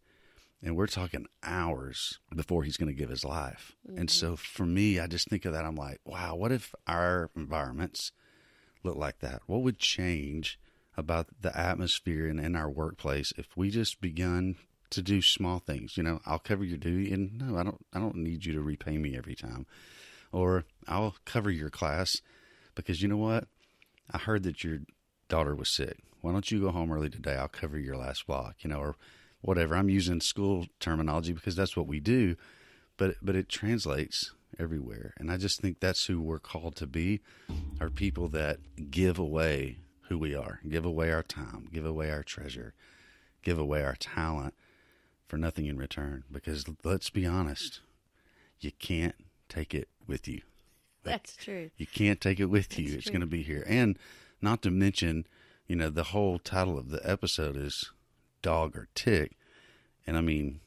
and 0.63 0.77
we're 0.77 0.87
talking 0.87 1.27
hours 1.43 2.19
before 2.35 2.65
he's 2.65 2.77
going 2.77 2.89
to 2.89 2.99
give 2.99 3.09
his 3.09 3.25
life. 3.25 3.77
Mm-hmm. 3.89 4.01
And 4.01 4.11
so 4.11 4.37
for 4.37 4.67
me, 4.67 4.99
I 4.99 5.07
just 5.07 5.29
think 5.29 5.45
of 5.45 5.53
that. 5.53 5.65
I'm 5.65 5.77
like, 5.77 6.01
wow, 6.05 6.35
what 6.35 6.53
if 6.53 6.75
our 6.87 7.31
environments 7.35 8.13
look 8.83 8.97
like 8.97 9.21
that? 9.21 9.43
What 9.47 9.63
would 9.63 9.79
change 9.79 10.59
about 10.97 11.29
the 11.41 11.57
atmosphere 11.59 12.27
and 12.27 12.39
in 12.39 12.57
our 12.57 12.69
workplace 12.69 13.33
if 13.39 13.57
we 13.57 13.71
just 13.71 14.01
begun 14.01 14.57
to 14.91 15.03
do 15.03 15.23
small 15.23 15.59
things? 15.59 15.97
You 15.97 16.03
know, 16.03 16.21
I'll 16.27 16.39
cover 16.39 16.65
your 16.65 16.79
duty, 16.79 17.13
and 17.13 17.39
no, 17.39 17.57
I 17.57 17.63
don't. 17.63 17.85
I 17.93 17.99
don't 17.99 18.17
need 18.17 18.45
you 18.45 18.53
to 18.55 18.61
repay 18.61 18.99
me 18.99 19.17
every 19.17 19.35
time, 19.35 19.67
or 20.33 20.65
I'll 20.87 21.17
cover 21.25 21.51
your 21.51 21.71
class 21.71 22.21
because 22.75 23.03
you 23.03 23.09
know 23.09 23.17
what? 23.17 23.45
I 24.11 24.19
heard 24.19 24.43
that 24.45 24.65
your 24.65 24.79
daughter 25.29 25.55
was 25.55 25.71
sick. 25.71 25.99
Why 26.21 26.33
don't 26.33 26.51
you 26.51 26.61
go 26.61 26.71
home 26.71 26.93
early 26.93 27.11
today? 27.11 27.35
I'll 27.35 27.49
cover 27.49 27.79
your 27.79 27.97
last 27.97 28.27
block. 28.27 28.57
You 28.61 28.71
know, 28.71 28.81
or 28.81 28.97
whatever. 29.41 29.75
I'm 29.77 29.89
using 29.89 30.21
school 30.21 30.67
terminology 30.79 31.33
because 31.33 31.57
that's 31.57 31.77
what 31.77 31.87
we 31.87 32.01
do, 32.01 32.37
but 32.97 33.17
but 33.23 33.37
it 33.37 33.49
translates 33.49 34.33
everywhere. 34.59 35.15
And 35.19 35.31
I 35.31 35.37
just 35.37 35.61
think 35.61 35.81
that's 35.81 36.07
who 36.07 36.21
we're 36.21 36.39
called 36.39 36.77
to 36.77 36.87
be, 36.87 37.21
are 37.81 37.91
people 37.91 38.29
that 38.29 38.59
give 38.91 39.19
away 39.19 39.79
who 40.09 40.19
we 40.19 40.35
are, 40.35 40.61
give 40.69 40.85
away 40.85 41.13
our 41.13 41.23
time, 41.23 41.69
give 41.73 41.87
away 41.87 42.11
our 42.11 42.23
treasure, 42.23 42.75
give 43.43 43.59
away 43.59 43.83
our 43.83 43.97
talent 43.97 44.55
for 45.31 45.39
nothing 45.39 45.67
in 45.67 45.79
return. 45.79 46.25
Because 46.31 46.65
let's 46.83 47.09
be 47.09 47.25
honest, 47.25 47.81
you 48.59 48.73
can't 48.73 49.15
take 49.49 49.73
it 49.73 49.89
with 50.07 50.27
you. 50.27 50.43
That's 51.05 51.37
true. 51.37 51.71
You 51.77 51.87
can't 51.87 52.21
take 52.21 52.41
it 52.41 52.47
with 52.47 52.79
you. 52.79 52.91
That's 52.91 53.07
it's 53.07 53.11
going 53.11 53.21
to 53.21 53.27
be 53.27 53.43
here. 53.43 53.65
And 53.67 53.97
not 54.43 54.61
to 54.63 54.71
mention, 54.71 55.27
you 55.69 55.77
know, 55.77 55.89
the 55.89 56.03
whole 56.03 56.41
title 56.41 56.77
of 56.77 56.91
the 56.91 57.01
episode 57.09 57.57
is 57.57 57.93
dog 58.43 58.77
or 58.77 58.89
tick. 58.97 59.39
And 60.05 60.17
I 60.19 60.21
mean, 60.21 60.61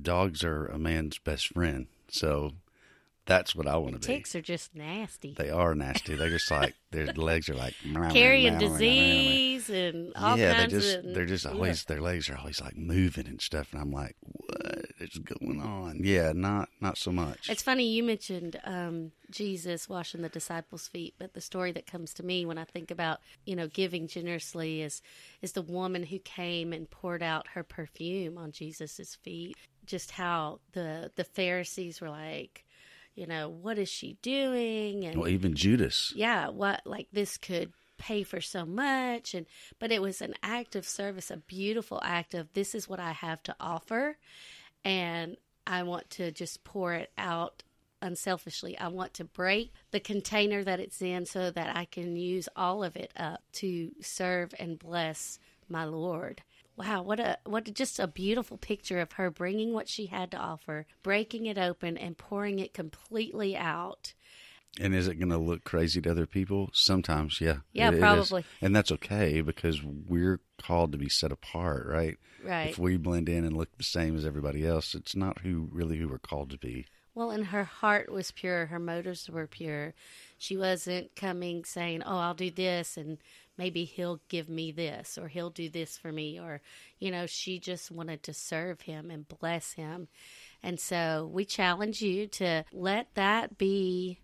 dogs 0.00 0.42
are 0.42 0.66
a 0.66 0.76
man's 0.76 1.18
best 1.18 1.46
friend. 1.54 1.86
So 2.08 2.54
that's 3.24 3.54
what 3.54 3.68
I 3.68 3.76
want 3.76 3.94
to 3.94 4.00
be. 4.00 4.14
Ticks 4.14 4.34
are 4.34 4.42
just 4.42 4.74
nasty. 4.74 5.34
They 5.38 5.50
are 5.50 5.76
nasty. 5.76 6.16
They're 6.16 6.30
just 6.30 6.50
like 6.50 6.74
their 6.90 7.06
legs 7.16 7.48
are 7.48 7.54
like 7.54 7.74
carrying 8.10 8.58
disease 8.58 9.70
and 9.70 10.12
all 10.16 10.36
kinds 10.36 10.38
of 10.38 10.38
yeah. 10.38 10.60
They 10.60 10.66
just 10.66 10.96
of, 10.96 11.14
they're 11.14 11.26
just 11.26 11.46
always 11.46 11.84
their 11.84 12.00
legs 12.00 12.28
are 12.28 12.36
always 12.36 12.60
like 12.60 12.76
moving 12.76 13.28
and 13.28 13.40
stuff. 13.40 13.72
And 13.72 13.80
I'm 13.80 13.92
like, 13.92 14.16
what 14.22 14.86
is 14.98 15.18
going 15.18 15.60
on? 15.60 16.00
Yeah, 16.02 16.32
not 16.34 16.68
not 16.80 16.98
so 16.98 17.12
much. 17.12 17.48
It's 17.48 17.62
funny 17.62 17.84
you 17.84 18.02
mentioned 18.02 18.60
um, 18.64 19.12
Jesus 19.30 19.88
washing 19.88 20.22
the 20.22 20.28
disciples' 20.28 20.88
feet, 20.88 21.14
but 21.16 21.34
the 21.34 21.40
story 21.40 21.70
that 21.72 21.86
comes 21.86 22.12
to 22.14 22.24
me 22.24 22.44
when 22.44 22.58
I 22.58 22.64
think 22.64 22.90
about 22.90 23.20
you 23.44 23.54
know 23.54 23.68
giving 23.68 24.08
generously 24.08 24.82
is 24.82 25.00
is 25.42 25.52
the 25.52 25.62
woman 25.62 26.02
who 26.02 26.18
came 26.18 26.72
and 26.72 26.90
poured 26.90 27.22
out 27.22 27.46
her 27.54 27.62
perfume 27.62 28.36
on 28.36 28.50
Jesus's 28.50 29.14
feet. 29.14 29.56
Just 29.86 30.10
how 30.10 30.58
the 30.72 31.12
the 31.14 31.24
Pharisees 31.24 32.00
were 32.00 32.10
like 32.10 32.64
you 33.14 33.26
know, 33.26 33.48
what 33.48 33.78
is 33.78 33.88
she 33.88 34.16
doing? 34.22 35.04
And 35.04 35.18
well, 35.20 35.28
even 35.28 35.54
Judas. 35.54 36.12
Yeah, 36.16 36.48
what 36.48 36.82
like 36.84 37.08
this 37.12 37.36
could 37.36 37.72
pay 37.98 38.22
for 38.24 38.40
so 38.40 38.66
much 38.66 39.32
and 39.32 39.46
but 39.78 39.92
it 39.92 40.02
was 40.02 40.20
an 40.20 40.34
act 40.42 40.74
of 40.74 40.86
service, 40.86 41.30
a 41.30 41.36
beautiful 41.36 42.00
act 42.02 42.34
of 42.34 42.52
this 42.52 42.74
is 42.74 42.88
what 42.88 42.98
I 42.98 43.12
have 43.12 43.42
to 43.44 43.54
offer 43.60 44.16
and 44.84 45.36
I 45.66 45.84
want 45.84 46.10
to 46.10 46.32
just 46.32 46.64
pour 46.64 46.94
it 46.94 47.12
out 47.16 47.62
unselfishly. 48.00 48.76
I 48.76 48.88
want 48.88 49.14
to 49.14 49.24
break 49.24 49.72
the 49.92 50.00
container 50.00 50.64
that 50.64 50.80
it's 50.80 51.00
in 51.00 51.24
so 51.26 51.52
that 51.52 51.76
I 51.76 51.84
can 51.84 52.16
use 52.16 52.48
all 52.56 52.82
of 52.82 52.96
it 52.96 53.12
up 53.16 53.42
to 53.54 53.92
serve 54.00 54.52
and 54.58 54.78
bless 54.78 55.38
my 55.68 55.84
Lord 55.84 56.42
wow, 56.76 57.02
what 57.02 57.20
a 57.20 57.38
what 57.44 57.68
a, 57.68 57.72
just 57.72 57.98
a 57.98 58.06
beautiful 58.06 58.56
picture 58.56 59.00
of 59.00 59.12
her 59.12 59.30
bringing 59.30 59.72
what 59.72 59.88
she 59.88 60.06
had 60.06 60.30
to 60.32 60.36
offer, 60.36 60.86
breaking 61.02 61.46
it 61.46 61.58
open 61.58 61.96
and 61.96 62.16
pouring 62.16 62.58
it 62.58 62.74
completely 62.74 63.56
out. 63.56 64.14
And 64.80 64.94
is 64.94 65.06
it 65.06 65.16
going 65.16 65.28
to 65.28 65.38
look 65.38 65.64
crazy 65.64 66.00
to 66.00 66.10
other 66.10 66.26
people? 66.26 66.70
Sometimes, 66.72 67.42
yeah. 67.42 67.58
Yeah, 67.72 67.90
it, 67.90 68.00
probably. 68.00 68.40
It 68.40 68.46
and 68.62 68.74
that's 68.74 68.90
okay 68.92 69.42
because 69.42 69.82
we're 69.82 70.40
called 70.62 70.92
to 70.92 70.98
be 70.98 71.10
set 71.10 71.30
apart, 71.30 71.86
right? 71.86 72.16
Right. 72.42 72.70
If 72.70 72.78
we 72.78 72.96
blend 72.96 73.28
in 73.28 73.44
and 73.44 73.56
look 73.56 73.76
the 73.76 73.84
same 73.84 74.16
as 74.16 74.24
everybody 74.24 74.66
else, 74.66 74.94
it's 74.94 75.14
not 75.14 75.40
who 75.40 75.68
really 75.70 75.98
who 75.98 76.08
we're 76.08 76.18
called 76.18 76.50
to 76.50 76.58
be. 76.58 76.86
Well, 77.14 77.30
and 77.30 77.46
her 77.46 77.64
heart 77.64 78.10
was 78.10 78.30
pure, 78.30 78.66
her 78.66 78.78
motives 78.78 79.28
were 79.28 79.46
pure. 79.46 79.94
She 80.38 80.56
wasn't 80.56 81.14
coming 81.14 81.64
saying, 81.64 82.02
"Oh, 82.04 82.18
I'll 82.18 82.34
do 82.34 82.50
this 82.50 82.96
and 82.96 83.18
maybe 83.58 83.84
he'll 83.84 84.20
give 84.28 84.48
me 84.48 84.72
this 84.72 85.18
or 85.18 85.28
he'll 85.28 85.50
do 85.50 85.68
this 85.68 85.98
for 85.98 86.10
me 86.10 86.40
or 86.40 86.60
you 86.98 87.10
know 87.10 87.26
she 87.26 87.58
just 87.58 87.90
wanted 87.90 88.22
to 88.22 88.32
serve 88.32 88.82
him 88.82 89.10
and 89.10 89.28
bless 89.28 89.72
him. 89.74 90.08
And 90.62 90.80
so 90.80 91.28
we 91.32 91.44
challenge 91.44 92.00
you 92.02 92.26
to 92.28 92.64
let 92.72 93.14
that 93.14 93.58
be 93.58 94.20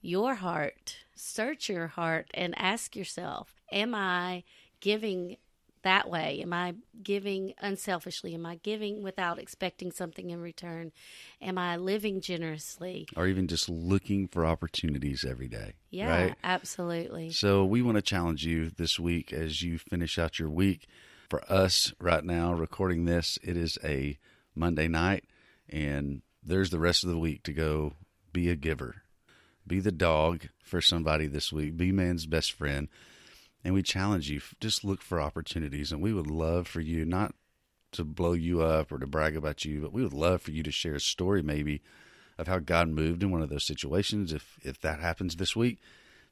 your 0.00 0.34
heart. 0.36 0.98
Search 1.14 1.68
your 1.68 1.86
heart 1.88 2.28
and 2.34 2.58
ask 2.58 2.96
yourself 2.96 3.54
am 3.70 3.94
i 3.94 4.42
giving 4.80 5.36
that 5.82 6.08
way? 6.08 6.40
Am 6.42 6.52
I 6.52 6.74
giving 7.02 7.54
unselfishly? 7.58 8.34
Am 8.34 8.46
I 8.46 8.56
giving 8.56 9.02
without 9.02 9.38
expecting 9.38 9.92
something 9.92 10.30
in 10.30 10.40
return? 10.40 10.92
Am 11.40 11.58
I 11.58 11.76
living 11.76 12.20
generously? 12.20 13.06
Or 13.16 13.26
even 13.26 13.48
just 13.48 13.68
looking 13.68 14.28
for 14.28 14.46
opportunities 14.46 15.24
every 15.28 15.48
day? 15.48 15.74
Yeah, 15.90 16.08
right? 16.08 16.34
absolutely. 16.42 17.30
So 17.30 17.64
we 17.64 17.82
want 17.82 17.96
to 17.96 18.02
challenge 18.02 18.44
you 18.44 18.70
this 18.70 18.98
week 18.98 19.32
as 19.32 19.62
you 19.62 19.78
finish 19.78 20.18
out 20.18 20.38
your 20.38 20.50
week. 20.50 20.86
For 21.28 21.42
us 21.50 21.94
right 21.98 22.24
now, 22.24 22.52
recording 22.52 23.06
this, 23.06 23.38
it 23.42 23.56
is 23.56 23.78
a 23.82 24.18
Monday 24.54 24.86
night, 24.86 25.24
and 25.68 26.20
there's 26.42 26.70
the 26.70 26.78
rest 26.78 27.04
of 27.04 27.10
the 27.10 27.18
week 27.18 27.42
to 27.44 27.52
go 27.54 27.94
be 28.32 28.50
a 28.50 28.56
giver. 28.56 29.02
Be 29.66 29.80
the 29.80 29.92
dog 29.92 30.48
for 30.62 30.80
somebody 30.80 31.26
this 31.26 31.52
week. 31.52 31.76
Be 31.76 31.92
man's 31.92 32.26
best 32.26 32.52
friend 32.52 32.88
and 33.64 33.74
we 33.74 33.82
challenge 33.82 34.30
you 34.30 34.40
just 34.60 34.84
look 34.84 35.02
for 35.02 35.20
opportunities 35.20 35.92
and 35.92 36.00
we 36.00 36.12
would 36.12 36.26
love 36.26 36.66
for 36.66 36.80
you 36.80 37.04
not 37.04 37.34
to 37.92 38.04
blow 38.04 38.32
you 38.32 38.62
up 38.62 38.90
or 38.90 38.98
to 38.98 39.06
brag 39.06 39.36
about 39.36 39.64
you 39.64 39.80
but 39.80 39.92
we 39.92 40.02
would 40.02 40.12
love 40.12 40.42
for 40.42 40.50
you 40.50 40.62
to 40.62 40.70
share 40.70 40.94
a 40.94 41.00
story 41.00 41.42
maybe 41.42 41.82
of 42.38 42.48
how 42.48 42.58
god 42.58 42.88
moved 42.88 43.22
in 43.22 43.30
one 43.30 43.42
of 43.42 43.50
those 43.50 43.64
situations 43.64 44.32
if 44.32 44.58
if 44.62 44.80
that 44.80 45.00
happens 45.00 45.36
this 45.36 45.54
week 45.54 45.78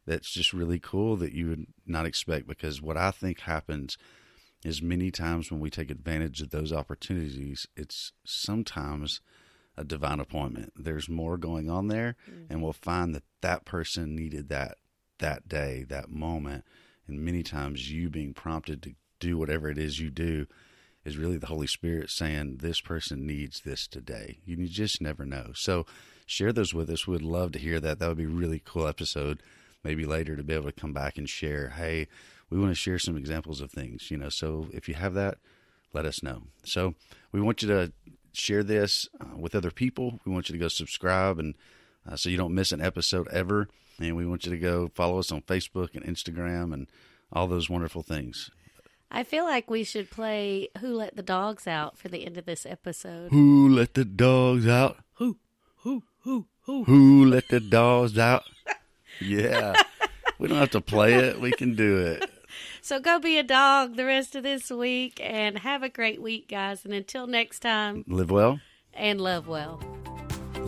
that's 0.07 0.31
just 0.31 0.53
really 0.53 0.79
cool 0.79 1.17
that 1.17 1.33
you 1.33 1.49
would 1.49 1.67
not 1.87 2.07
expect 2.07 2.47
because 2.47 2.81
what 2.81 2.97
i 2.97 3.11
think 3.11 3.41
happens 3.41 3.97
is 4.65 4.83
many 4.83 5.11
times 5.11 5.51
when 5.51 5.61
we 5.61 5.71
take 5.71 5.91
advantage 5.91 6.41
of 6.41 6.51
those 6.51 6.73
opportunities 6.73 7.67
it's 7.77 8.13
sometimes 8.25 9.21
a 9.77 9.85
divine 9.85 10.21
appointment 10.21 10.73
there's 10.77 11.09
more 11.09 11.37
going 11.37 11.71
on 11.71 11.89
there 11.89 12.17
mm-hmm. 12.29 12.45
and 12.51 12.63
we'll 12.63 12.73
find 12.73 13.15
that 13.15 13.23
that 13.41 13.65
person 13.65 14.17
needed 14.17 14.49
that 14.49 14.77
that 15.19 15.49
day 15.49 15.85
that 15.89 16.11
moment 16.11 16.65
and 17.11 17.21
many 17.21 17.43
times 17.43 17.91
you 17.91 18.09
being 18.09 18.33
prompted 18.33 18.83
to 18.83 18.95
do 19.19 19.37
whatever 19.37 19.69
it 19.69 19.79
is 19.79 20.01
you 20.01 20.11
do 20.11 20.47
is 21.05 21.17
really 21.17 21.37
the 21.37 21.47
Holy 21.47 21.67
Spirit 21.67 22.11
saying, 22.11 22.59
This 22.61 22.81
person 22.81 23.27
needs 23.27 23.61
this 23.61 23.87
today. 23.87 24.39
You 24.45 24.67
just 24.67 25.01
never 25.01 25.25
know. 25.25 25.51
So 25.55 25.87
share 26.27 26.53
those 26.53 26.75
with 26.75 26.91
us. 26.91 27.07
We'd 27.07 27.23
love 27.23 27.53
to 27.53 27.59
hear 27.59 27.81
that. 27.81 27.99
That 27.99 28.09
would 28.09 28.19
be 28.19 28.25
a 28.25 28.29
really 28.29 28.63
cool 28.65 28.87
episode, 28.87 29.43
maybe 29.83 30.05
later 30.05 30.37
to 30.37 30.43
be 30.43 30.55
able 30.55 30.71
to 30.71 30.81
come 30.81 30.93
back 30.93 31.19
and 31.19 31.29
share, 31.29 31.71
Hey, 31.71 32.07
we 32.51 32.59
want 32.59 32.71
to 32.71 32.75
share 32.75 32.99
some 32.99 33.17
examples 33.17 33.61
of 33.61 33.71
things, 33.71 34.11
you 34.11 34.17
know. 34.17 34.29
So 34.29 34.69
if 34.73 34.89
you 34.89 34.95
have 34.95 35.15
that, 35.15 35.39
let 35.93 36.05
us 36.05 36.23
know. 36.23 36.43
So 36.65 36.95
we 37.33 37.41
want 37.41 37.63
you 37.63 37.69
to 37.69 37.93
share 38.33 38.63
this 38.63 39.09
uh, 39.21 39.37
with 39.37 39.55
other 39.55 39.71
people. 39.71 40.21
We 40.25 40.33
want 40.33 40.49
you 40.49 40.53
to 40.55 40.59
go 40.59 40.69
subscribe 40.69 41.39
and 41.39 41.55
uh, 42.09 42.17
so 42.17 42.29
you 42.29 42.37
don't 42.37 42.55
miss 42.55 42.73
an 42.73 42.81
episode 42.81 43.29
ever. 43.29 43.69
And 44.01 44.17
we 44.17 44.27
want 44.27 44.45
you 44.47 44.51
to 44.51 44.59
go 44.59 44.91
follow 44.95 45.19
us 45.19 45.31
on 45.31 45.43
Facebook 45.43 45.95
and 45.95 46.05
Instagram 46.05 46.73
and 46.73 46.87
all 47.33 47.47
those 47.47 47.69
wonderful 47.71 48.03
things. 48.03 48.51
I 49.11 49.25
feel 49.25 49.45
like 49.45 49.69
we 49.69 49.83
should 49.85 50.11
play 50.11 50.69
Who 50.81 50.95
Let 50.95 51.17
the 51.17 51.23
Dogs 51.23 51.67
Out 51.67 51.99
for 51.99 52.09
the 52.09 52.25
end 52.25 52.37
of 52.37 52.47
this 52.47 52.65
episode. 52.65 53.31
Who 53.31 53.69
let 53.69 53.95
the 53.95 54.05
dogs 54.05 54.67
out? 54.69 54.99
Who, 55.15 55.37
who, 55.79 56.05
who, 56.21 56.47
who? 56.63 56.85
Who 56.85 57.25
let 57.25 57.49
the 57.49 57.61
dogs 57.61 58.17
out? 58.19 58.45
Yeah. 59.21 59.75
we 60.39 60.49
don't 60.49 60.59
have 60.59 60.71
to 60.71 60.81
play 60.81 61.15
it. 61.15 61.41
We 61.41 61.51
can 61.53 61.75
do 61.75 61.99
it. 61.99 62.31
So 62.83 62.99
go 62.99 63.21
be 63.21 63.39
a 63.39 63.43
dog 63.45 63.97
the 63.97 64.07
rest 64.07 64.35
of 64.35 64.43
this 64.43 64.71
week 64.71 65.21
and 65.23 65.59
have 65.59 65.83
a 65.83 65.89
great 65.89 66.21
week, 66.21 66.49
guys. 66.49 66.85
And 66.85 66.93
until 66.93 67.27
next 67.27 67.61
time, 67.61 68.05
Live 68.09 68.31
well. 68.31 68.59
and 68.93 69.21
love 69.21 69.47
well. 69.47 69.81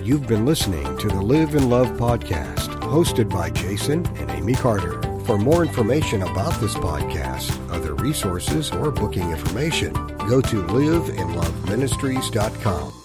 You've 0.00 0.26
been 0.28 0.44
listening 0.46 0.96
to 0.98 1.08
the 1.08 1.20
Live 1.20 1.54
and 1.54 1.68
Love 1.70 1.88
podcast, 1.98 2.81
hosted 2.92 3.30
by 3.30 3.50
Jason 3.50 4.06
and 4.18 4.30
Amy 4.30 4.54
Carter. 4.54 5.00
For 5.24 5.38
more 5.38 5.64
information 5.64 6.22
about 6.22 6.60
this 6.60 6.74
podcast, 6.74 7.50
other 7.70 7.94
resources, 7.94 8.70
or 8.70 8.90
booking 8.90 9.30
information, 9.30 9.94
go 10.28 10.42
to 10.42 10.62
liveandloveministries.com. 10.62 13.01